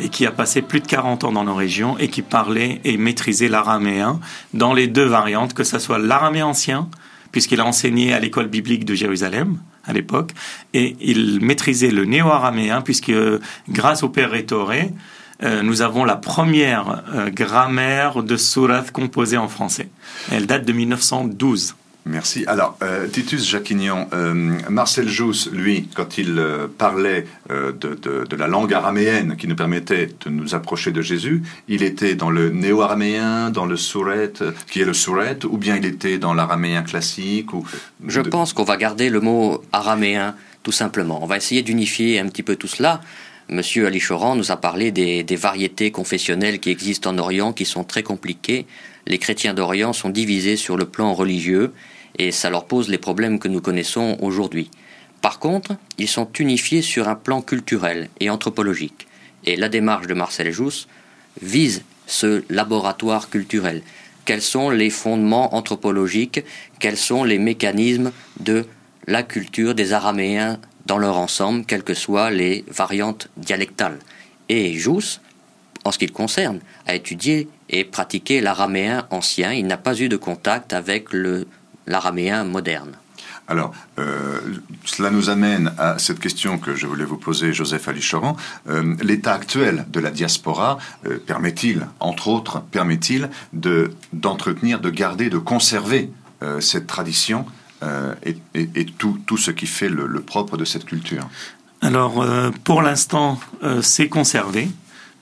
[0.00, 2.96] et qui a passé plus de 40 ans dans nos régions et qui parlait et
[2.96, 4.20] maîtrisait l'araméen
[4.54, 6.88] dans les deux variantes, que ce soit l'araméen ancien,
[7.30, 10.30] puisqu'il a enseigné à l'école biblique de Jérusalem à l'époque,
[10.74, 13.12] et il maîtrisait le néo-araméen, puisque
[13.68, 14.92] grâce au père Rétoré,
[15.42, 19.88] euh, nous avons la première euh, grammaire de surat composée en français.
[20.30, 21.74] Elle date de 1912.
[22.04, 22.44] Merci.
[22.48, 24.34] Alors, euh, Titus Jacquignon, euh,
[24.68, 30.30] Marcel Jousse, lui, quand il euh, parlait de, la langue araméenne qui nous permettait de
[30.30, 34.32] nous approcher de Jésus, il était dans le néo-araméen, dans le souret,
[34.68, 37.64] qui est le souret, ou bien il était dans l'araméen classique ou...
[38.08, 40.34] Je pense qu'on va garder le mot araméen,
[40.64, 41.22] tout simplement.
[41.22, 43.00] On va essayer d'unifier un petit peu tout cela.
[43.48, 47.64] Monsieur Ali Choran nous a parlé des, des variétés confessionnelles qui existent en Orient, qui
[47.64, 48.66] sont très compliquées.
[49.06, 51.72] Les chrétiens d'Orient sont divisés sur le plan religieux
[52.18, 54.70] et ça leur pose les problèmes que nous connaissons aujourd'hui.
[55.20, 59.06] Par contre, ils sont unifiés sur un plan culturel et anthropologique.
[59.44, 60.88] Et la démarche de Marcel Jousse
[61.40, 63.82] vise ce laboratoire culturel.
[64.24, 66.44] Quels sont les fondements anthropologiques?
[66.78, 68.66] Quels sont les mécanismes de
[69.06, 73.98] la culture des Araméens dans leur ensemble, quelles que soient les variantes dialectales?
[74.48, 75.20] Et Jousse,
[75.84, 79.52] en ce qui le concerne, a étudié et pratiqué l'araméen ancien.
[79.52, 81.46] Il n'a pas eu de contact avec le
[81.86, 82.96] l'araméen moderne.
[83.48, 84.40] Alors, euh,
[84.84, 88.36] cela nous amène à cette question que je voulais vous poser, Joseph Alichoran.
[88.68, 95.28] Euh, l'état actuel de la diaspora euh, permet-il, entre autres, permet-il de, d'entretenir, de garder,
[95.28, 96.10] de conserver
[96.58, 97.46] cette tradition
[98.24, 98.34] et,
[98.98, 101.28] tout, tout, ce qui fait le, le propre de cette culture?
[101.80, 102.26] Alors,
[102.64, 103.38] pour l'instant,
[103.80, 104.68] c'est conservé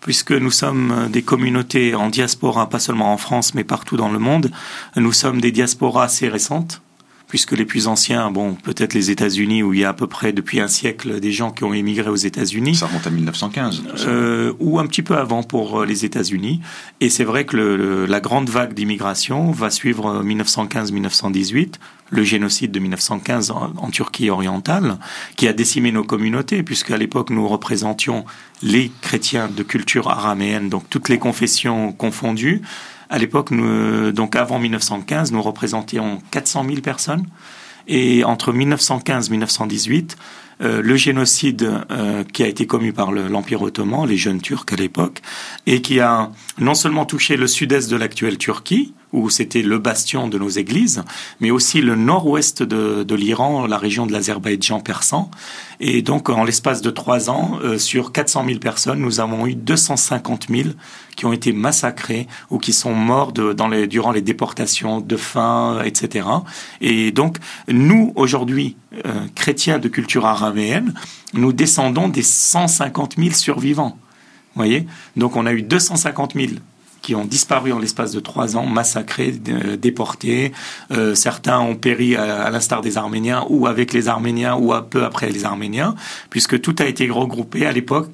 [0.00, 4.18] puisque nous sommes des communautés en diaspora, pas seulement en France, mais partout dans le
[4.18, 4.50] monde.
[4.96, 6.82] Nous sommes des diasporas assez récentes,
[7.30, 10.32] puisque les plus anciens, bon, peut-être les États-Unis, où il y a à peu près
[10.32, 12.74] depuis un siècle des gens qui ont émigré aux États-Unis.
[12.74, 13.82] Ça remonte à 1915.
[14.06, 16.60] Euh, ou un petit peu avant pour euh, les États-Unis.
[17.00, 21.74] Et c'est vrai que le, la grande vague d'immigration va suivre 1915-1918
[22.10, 24.98] le génocide de 1915 en, Turquie orientale,
[25.36, 28.24] qui a décimé nos communautés, puisqu'à l'époque nous représentions
[28.62, 32.62] les chrétiens de culture araméenne, donc toutes les confessions confondues.
[33.10, 33.50] À l'époque,
[34.14, 37.26] donc avant 1915, nous représentions 400 000 personnes.
[37.88, 40.16] Et entre 1915 et 1918,
[40.62, 44.76] euh, le génocide euh, qui a été commis par l'Empire ottoman, les jeunes Turcs à
[44.76, 45.22] l'époque,
[45.66, 50.28] et qui a non seulement touché le sud-est de l'actuelle Turquie, où c'était le bastion
[50.28, 51.02] de nos églises,
[51.40, 55.30] mais aussi le nord-ouest de, l'Iran, la région de l'Azerbaïdjan persan.
[55.80, 59.54] Et donc, en l'espace de trois ans, euh, sur 400 000 personnes, nous avons eu
[59.54, 60.68] 250 000
[61.16, 65.82] qui ont été massacrés ou qui sont morts dans les, durant les déportations de faim,
[65.84, 66.26] etc.
[66.80, 67.38] Et donc,
[67.68, 70.94] nous, aujourd'hui, euh, chrétiens de culture araméenne,
[71.34, 73.98] nous descendons des 150 000 survivants.
[74.54, 74.86] Vous voyez?
[75.16, 76.46] Donc, on a eu 250 000
[77.10, 80.52] qui ont disparu en l'espace de trois ans, massacrés, déportés.
[80.92, 85.04] Euh, certains ont péri à, l'instar des Arméniens ou avec les Arméniens ou un peu
[85.04, 85.96] après les Arméniens,
[86.30, 88.10] puisque tout a été regroupé à l'époque.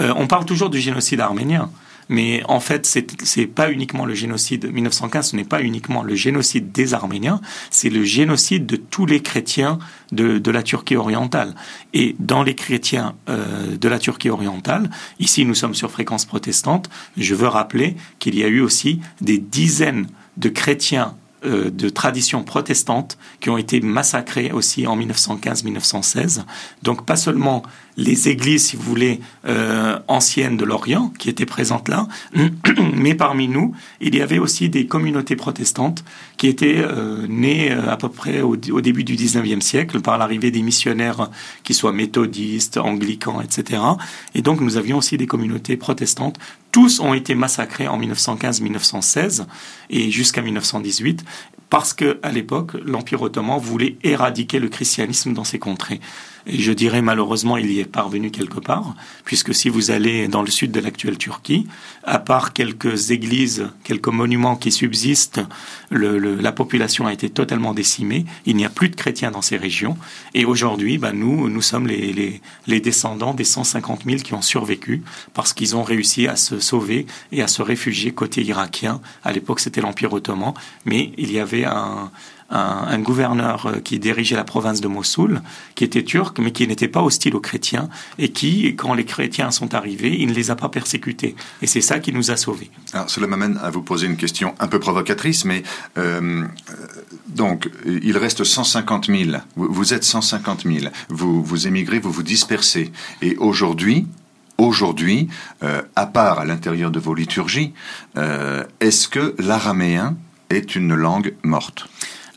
[0.00, 1.70] Euh, on parle toujours du génocide arménien.
[2.10, 6.72] Mais en fait, c'est pas uniquement le génocide 1915, ce n'est pas uniquement le génocide
[6.72, 7.40] des Arméniens,
[7.70, 9.78] c'est le génocide de tous les chrétiens
[10.10, 11.54] de, de, la Turquie orientale.
[11.94, 14.90] Et dans les chrétiens euh, de la Turquie orientale,
[15.20, 19.38] ici nous sommes sur fréquence protestante, je veux rappeler qu'il y a eu aussi des
[19.38, 21.14] dizaines de chrétiens
[21.46, 26.42] euh, de tradition protestante qui ont été massacrés aussi en 1915-1916.
[26.82, 27.62] Donc pas seulement
[27.96, 32.08] les églises, si vous voulez, euh, anciennes de l'Orient qui étaient présentes là,
[32.94, 36.04] mais parmi nous, il y avait aussi des communautés protestantes
[36.36, 40.50] qui étaient euh, nées à peu près au, au début du 19e siècle par l'arrivée
[40.50, 41.30] des missionnaires
[41.64, 43.82] qui soient méthodistes, anglicans, etc.
[44.34, 46.38] Et donc nous avions aussi des communautés protestantes
[46.72, 49.46] tous ont été massacrés en 1915-1916
[49.90, 51.24] et jusqu'à 1918
[51.68, 56.00] parce que à l'époque, l'Empire ottoman voulait éradiquer le christianisme dans ces contrées.
[56.52, 60.42] Et je dirais malheureusement, il y est parvenu quelque part, puisque si vous allez dans
[60.42, 61.68] le sud de l'actuelle Turquie,
[62.02, 65.40] à part quelques églises, quelques monuments qui subsistent,
[65.92, 68.24] la population a été totalement décimée.
[68.46, 69.96] Il n'y a plus de chrétiens dans ces régions.
[70.34, 75.02] Et aujourd'hui, bah, nous, sommes les, les descendants des 150 000 qui ont survécu
[75.34, 79.00] parce qu'ils ont réussi à se sauver et à se réfugier côté irakien.
[79.22, 82.10] À l'époque, c'était l'Empire ottoman, mais il y avait un,
[82.50, 85.40] un, gouverneur euh, qui dirigeait la province de Mossoul,
[85.74, 87.88] qui était turc, mais qui n'était pas hostile aux chrétiens,
[88.18, 91.36] et qui, quand les chrétiens sont arrivés, il ne les a pas persécutés.
[91.62, 92.70] Et c'est ça qui nous a sauvés.
[92.92, 95.62] Alors, cela m'amène à vous poser une question un peu provocatrice, mais
[95.98, 96.44] euh,
[97.28, 99.38] donc, il reste 150 000.
[99.56, 100.92] Vous, êtes 150 000.
[101.08, 102.90] Vous, vous émigrez, vous vous dispersez.
[103.22, 104.06] Et aujourd'hui,
[104.58, 105.28] aujourd'hui,
[105.62, 107.72] euh, à part à l'intérieur de vos liturgies,
[108.80, 110.16] est-ce que l'araméen
[110.50, 111.88] est une langue morte?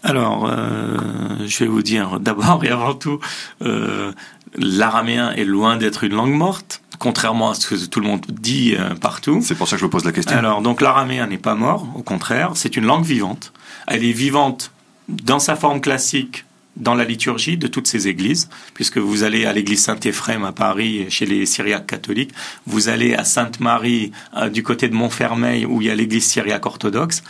[0.04, 0.98] Alors, euh,
[1.46, 3.20] je vais vous dire d'abord et avant tout,
[3.62, 4.12] euh,
[4.58, 8.76] l'araméen est loin d'être une langue morte, contrairement à ce que tout le monde dit
[8.78, 9.40] euh, partout.
[9.42, 10.38] C'est pour ça que je vous pose la question.
[10.38, 13.54] Alors, donc l'araméen n'est pas mort, au contraire, c'est une langue vivante.
[13.88, 14.72] Elle est vivante
[15.08, 16.44] dans sa forme classique
[16.76, 21.06] dans la liturgie de toutes ces églises, puisque vous allez à l'église Saint-Éphrem à Paris,
[21.10, 22.32] chez les Syriaques catholiques,
[22.66, 24.12] vous allez à Sainte-Marie
[24.52, 27.22] du côté de Montfermeil, où il y a l'église syriaque orthodoxe,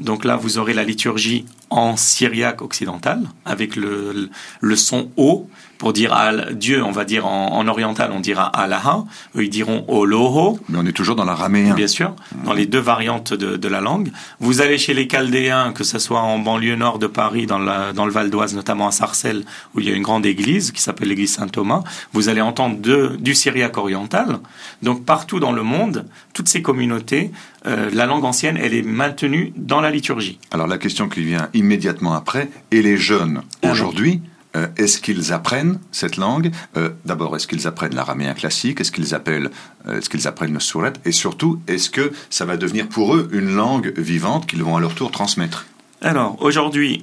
[0.00, 4.30] donc là, vous aurez la liturgie en syriaque occidental, avec le,
[4.60, 9.04] le, son O, pour dire à Dieu, on va dire en, oriental, on dira Allah,
[9.36, 10.58] eux ils diront Oloho.
[10.68, 11.74] Mais on est toujours dans l'araméen.
[11.74, 12.14] Bien sûr,
[12.44, 14.10] dans les deux variantes de, de, la langue.
[14.40, 17.92] Vous allez chez les Chaldéens, que ce soit en banlieue nord de Paris, dans, la,
[17.92, 20.82] dans le Val d'Oise, notamment à Sarcelles, où il y a une grande église qui
[20.82, 24.38] s'appelle l'église Saint-Thomas, vous allez entendre de, du syriaque oriental.
[24.82, 27.30] Donc partout dans le monde, toutes ces communautés,
[27.66, 30.38] euh, la langue ancienne, elle est maintenue dans la liturgie.
[30.50, 34.22] Alors la question qui vient immédiatement après, et les jeunes aujourd'hui
[34.56, 36.50] euh, est-ce qu'ils apprennent cette langue?
[36.76, 38.80] Euh, D'abord, est-ce qu'ils apprennent l'araméen classique?
[38.80, 39.50] Est-ce qu'ils appellent,
[39.88, 43.54] est-ce qu'ils apprennent le surat Et surtout, est-ce que ça va devenir pour eux une
[43.54, 45.66] langue vivante qu'ils vont à leur tour transmettre?
[46.00, 47.02] Alors aujourd'hui,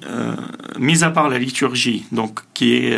[0.80, 2.98] mis à part la liturgie, donc qui est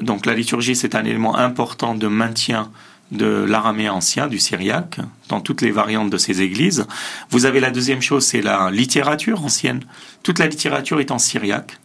[0.00, 2.70] donc la liturgie, c'est un élément important de maintien
[3.10, 6.86] de l'araméen ancien, du syriaque, dans toutes les variantes de ces églises.
[7.30, 9.80] Vous avez la deuxième chose, c'est la littérature ancienne.
[10.22, 11.78] Toute la littérature est en syriaque,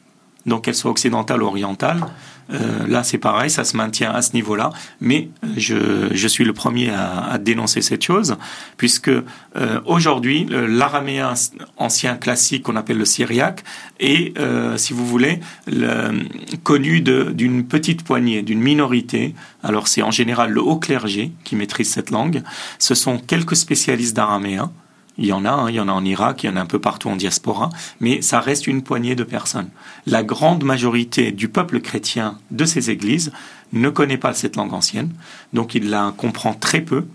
[0.46, 2.06] donc qu'elle soit occidentale ou orientale.
[2.52, 4.72] Euh, là, c'est pareil, ça se maintient à ce niveau-là.
[5.00, 8.36] Mais euh, je, suis le premier à, dénoncer cette chose,
[8.78, 11.34] puisque euh, aujourd'hui, l'araméen
[11.78, 13.64] ancien classique qu'on appelle le syriaque
[14.00, 14.38] est,
[14.78, 16.24] si vous voulez, le,
[16.64, 19.36] connu d'une petite poignée, d'une minorité.
[19.64, 22.44] Alors c'est en général le haut clergé qui maîtrise cette langue.
[22.80, 24.72] Ce sont quelques spécialistes d'araméen
[25.18, 26.62] il y en a, hein, il y en a en Irak, il y en a
[26.62, 29.70] un peu partout en diaspora, mais ça reste une poignée de personnes.
[30.06, 33.32] La grande majorité du peuple chrétien de ces églises
[33.74, 35.12] ne connaît pas cette langue ancienne,
[35.54, 37.06] donc il la comprend très peu.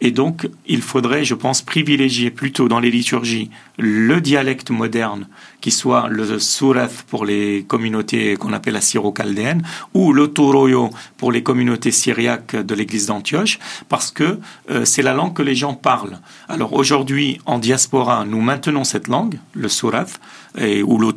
[0.00, 5.26] Et donc, il faudrait, je pense, privilégier plutôt dans les liturgies le dialecte moderne,
[5.60, 9.62] qui soit le surath pour les communautés qu'on appelle la syro-chaldéenne,
[9.94, 10.28] ou le
[11.16, 14.38] pour les communautés syriaques de l'église d'Antioche, parce que
[14.70, 16.18] euh, c'est la langue que les gens parlent.
[16.48, 20.20] Alors aujourd'hui, en diaspora, nous maintenons cette langue, le surath,
[20.58, 21.12] et, ou le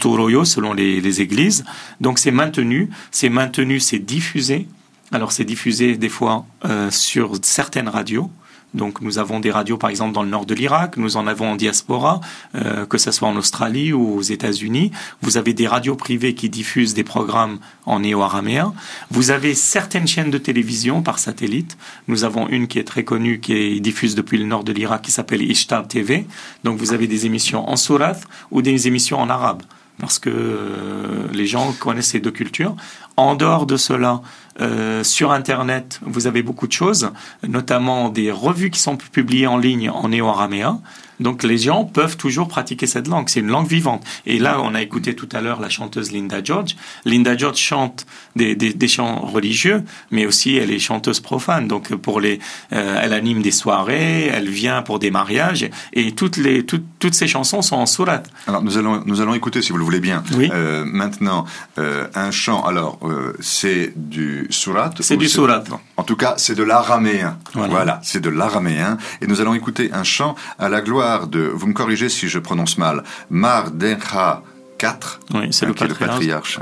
[0.46, 1.66] selon les, églises.
[2.00, 4.68] Donc c'est maintenu, c'est maintenu, c'est diffusé.
[5.12, 8.32] Alors c'est diffusé des fois euh, sur certaines radios,
[8.74, 11.52] donc nous avons des radios par exemple dans le nord de l'Irak, nous en avons
[11.52, 12.22] en diaspora,
[12.56, 14.92] euh, que ce soit en Australie ou aux États-Unis.
[15.22, 18.74] Vous avez des radios privées qui diffusent des programmes en néo-araméen.
[19.10, 21.78] Vous avez certaines chaînes de télévision par satellite.
[22.08, 25.12] Nous avons une qui est très connue, qui diffuse depuis le nord de l'Irak, qui
[25.12, 26.28] s'appelle Ishtar TV.
[26.64, 29.64] Donc vous avez des émissions en Sourath ou des émissions en arabe
[30.00, 32.76] parce que euh, les gens connaissent ces deux cultures.
[33.18, 34.22] En dehors de cela,
[34.62, 37.12] euh, sur Internet, vous avez beaucoup de choses,
[37.48, 40.82] notamment des revues qui sont publiées en ligne en néo-araméen.
[41.20, 43.30] Donc les gens peuvent toujours pratiquer cette langue.
[43.30, 44.04] C'est une langue vivante.
[44.26, 46.76] Et là, on a écouté tout à l'heure la chanteuse Linda George.
[47.06, 48.06] Linda George chante
[48.36, 51.68] des, des, des, chants religieux, mais aussi elle est chanteuse profane.
[51.68, 52.40] Donc pour les,
[52.74, 57.14] euh, elle anime des soirées, elle vient pour des mariages, et toutes les toutes, toutes
[57.14, 58.24] ces chansons sont en surat.
[58.48, 60.24] Alors nous allons nous allons écouter si vous le voulez bien.
[60.36, 60.50] Oui.
[60.54, 61.46] Euh, maintenant
[61.78, 62.64] euh, un chant.
[62.64, 63.00] Alors
[63.40, 64.92] c'est du surat.
[65.00, 65.64] C'est du surat.
[65.98, 67.38] En tout cas, c'est de l'araméen.
[67.54, 68.98] Voilà, voilà c'est de l'araméen.
[69.22, 72.40] Et nous allons écouter un chant à la gloire de, vous me corrigez si je
[72.40, 74.44] prononce mal, Mardenha
[74.78, 76.60] 4, oui, c'est le, le patriarche.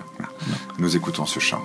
[0.80, 1.62] Nous écoutons ce chant.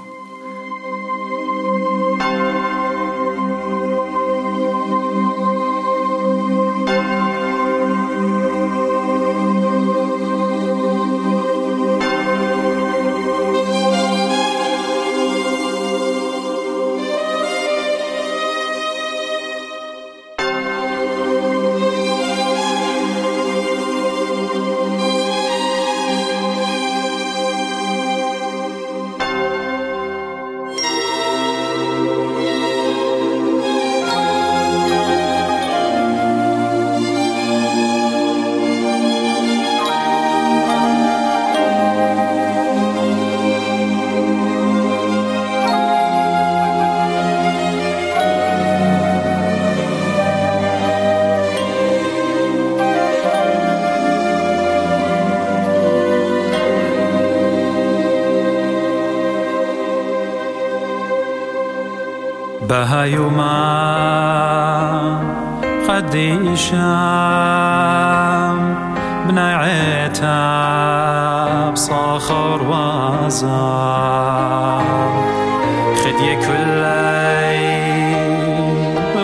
[75.96, 78.22] خدي كل عيب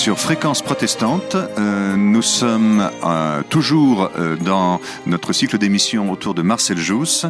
[0.00, 1.36] sur Fréquence Protestante.
[1.36, 7.26] Euh, nous sommes euh, toujours euh, dans notre cycle d'émissions autour de Marcel Jousse.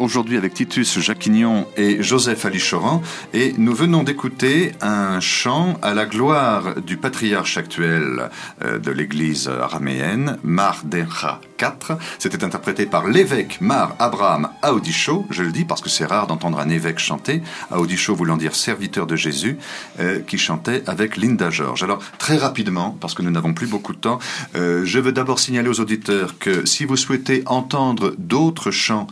[0.00, 3.02] Aujourd'hui avec Titus Jacquignon et Joseph Alichoran.
[3.34, 8.30] Et nous venons d'écouter un chant à la gloire du patriarche actuel
[8.64, 11.98] euh, de l'église araméenne, Mar Dencha IV.
[12.18, 15.26] C'était interprété par l'évêque Mar Abraham Audisho.
[15.28, 17.42] Je le dis parce que c'est rare d'entendre un évêque chanter.
[17.70, 19.58] Audisho voulant dire serviteur de Jésus,
[20.00, 21.82] euh, qui chantait avec Linda George.
[21.82, 24.18] Alors, très rapidement, parce que nous n'avons plus beaucoup de temps,
[24.54, 29.06] euh, je veux d'abord signaler aux auditeurs que si vous souhaitez entendre d'autres chants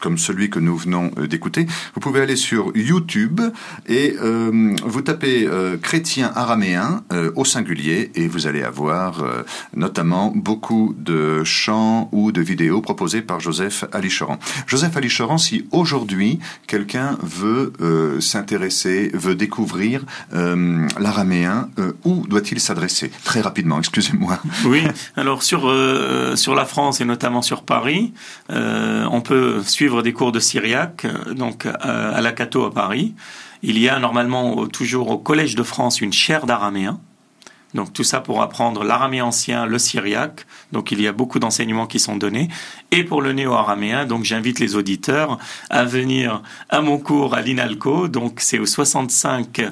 [0.00, 3.40] comme celui que nous venons euh, d'écouter, vous pouvez aller sur YouTube
[3.86, 7.04] et euh, vous tapez euh, chrétien araméen
[7.36, 9.22] au singulier et vous allez avoir
[9.74, 14.38] notamment beaucoup de chants ou de vidéos proposées par Joseph Alichoran.
[14.66, 17.72] Joseph Alichoran, si aujourd'hui quelqu'un veut
[18.20, 21.68] s'intéresser, veut découvrir l'araméen,
[22.04, 23.10] où doit-il s'adresser?
[23.24, 24.38] Très rapidement, excusez-moi.
[24.64, 24.82] Oui,
[25.16, 25.72] alors sur,
[26.34, 28.12] sur la France et notamment sur Paris,
[28.48, 33.14] on peut suivre des cours de syriaque, euh, donc euh, à la Cato à Paris.
[33.62, 36.98] Il y a normalement toujours au Collège de France une chaire d'araméen.
[37.74, 40.46] Donc tout ça pour apprendre l'araméen ancien, le syriaque.
[40.72, 42.48] Donc il y a beaucoup d'enseignements qui sont donnés.
[42.90, 45.38] Et pour le néo-araméen, donc j'invite les auditeurs
[45.68, 48.08] à venir à mon cours à l'INALCO.
[48.08, 49.60] Donc c'est au 65.
[49.60, 49.70] Euh,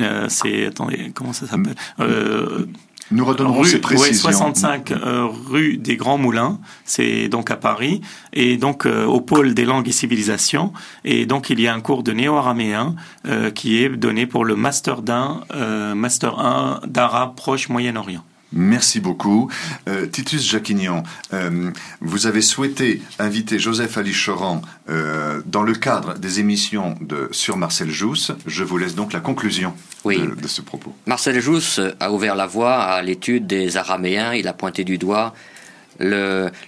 [0.00, 2.66] euh, c'est attendez comment ça s'appelle euh,
[3.10, 4.28] nous redonnerons rue, ces précisions.
[4.28, 8.00] ouais, 65 euh, rue des Grands Moulins, c'est donc à Paris,
[8.32, 10.72] et donc euh, au pôle des langues et civilisations.
[11.04, 12.94] Et donc il y a un cours de néo-araméen
[13.26, 18.24] euh, qui est donné pour le master 1, euh, master 1 d'arabe proche Moyen-Orient.
[18.52, 19.50] Merci beaucoup.
[19.88, 21.02] Euh, Titus Jacquignon,
[21.34, 21.70] euh,
[22.00, 27.56] vous avez souhaité inviter Joseph Ali Choran euh, dans le cadre des émissions de sur
[27.58, 28.32] Marcel Jousse.
[28.46, 29.74] Je vous laisse donc la conclusion
[30.04, 30.18] Oui.
[30.18, 30.94] de, de ce propos.
[31.06, 34.32] Marcel Jousse a ouvert la voie à l'étude des Araméens.
[34.34, 35.34] Il a pointé du doigt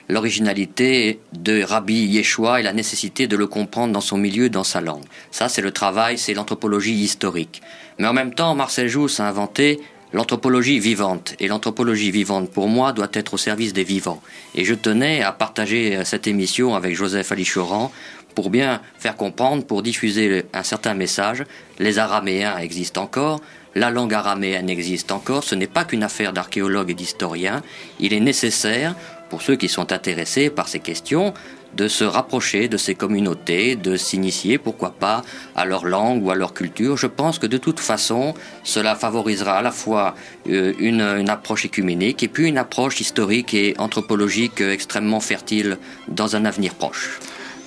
[0.09, 4.81] l'originalité de Rabbi Yeshua et la nécessité de le comprendre dans son milieu, dans sa
[4.81, 5.05] langue.
[5.31, 7.63] Ça, c'est le travail, c'est l'anthropologie historique.
[7.99, 9.81] Mais en même temps, Marcel Jousse a inventé
[10.13, 11.35] l'anthropologie vivante.
[11.41, 14.23] Et l'anthropologie vivante, pour moi, doit être au service des vivants.
[14.55, 17.93] Et je tenais à partager euh, cette émission avec Joseph Alichoran
[18.35, 21.45] pour bien faire comprendre, pour diffuser un certain message.
[21.79, 23.41] Les Araméens existent encore,
[23.75, 27.63] la langue araméenne existe encore, ce n'est pas qu'une affaire d'archéologues et d'historiens,
[27.99, 28.95] il est nécessaire,
[29.29, 31.35] pour ceux qui sont intéressés par ces questions,
[31.77, 35.23] de se rapprocher de ces communautés, de s'initier, pourquoi pas,
[35.55, 36.97] à leur langue ou à leur culture.
[36.97, 40.15] Je pense que de toute façon, cela favorisera à la fois
[40.49, 46.37] euh, une, approche écuménique et puis une approche historique et anthropologique euh, extrêmement fertile dans
[46.37, 47.19] un avenir proche.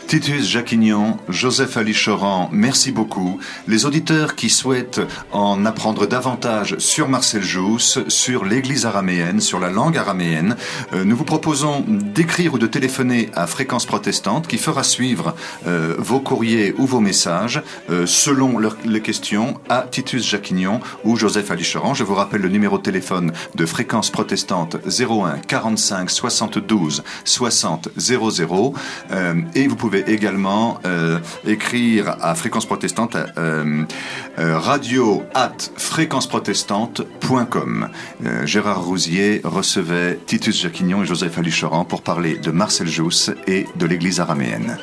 [0.07, 3.39] Titus Jacquignon, Joseph Ali Choran, merci beaucoup.
[3.67, 5.01] Les auditeurs qui souhaitent
[5.31, 10.55] en apprendre davantage sur Marcel Jousse, sur l'église araméenne, sur la langue araméenne,
[10.93, 15.35] euh, nous vous proposons d'écrire ou de téléphoner à Fréquence Protestante qui fera suivre
[15.67, 21.49] euh, vos courriers ou vos messages euh, selon les questions à Titus Jacquignon ou Joseph
[21.51, 21.93] Ali Choran.
[21.93, 28.73] Je vous rappelle le numéro de téléphone de Fréquence Protestante 01 45 72 60 00
[29.11, 33.85] euh, et vous pouvez également euh, écrire à Fréquence Protestante euh,
[34.39, 37.89] euh, radio at fréquenceprotestante.com.
[38.45, 43.85] Gérard Rousier recevait Titus Jacquignon et Joseph Aluchoran pour parler de Marcel Jousse et de
[43.85, 44.77] l'église araméenne.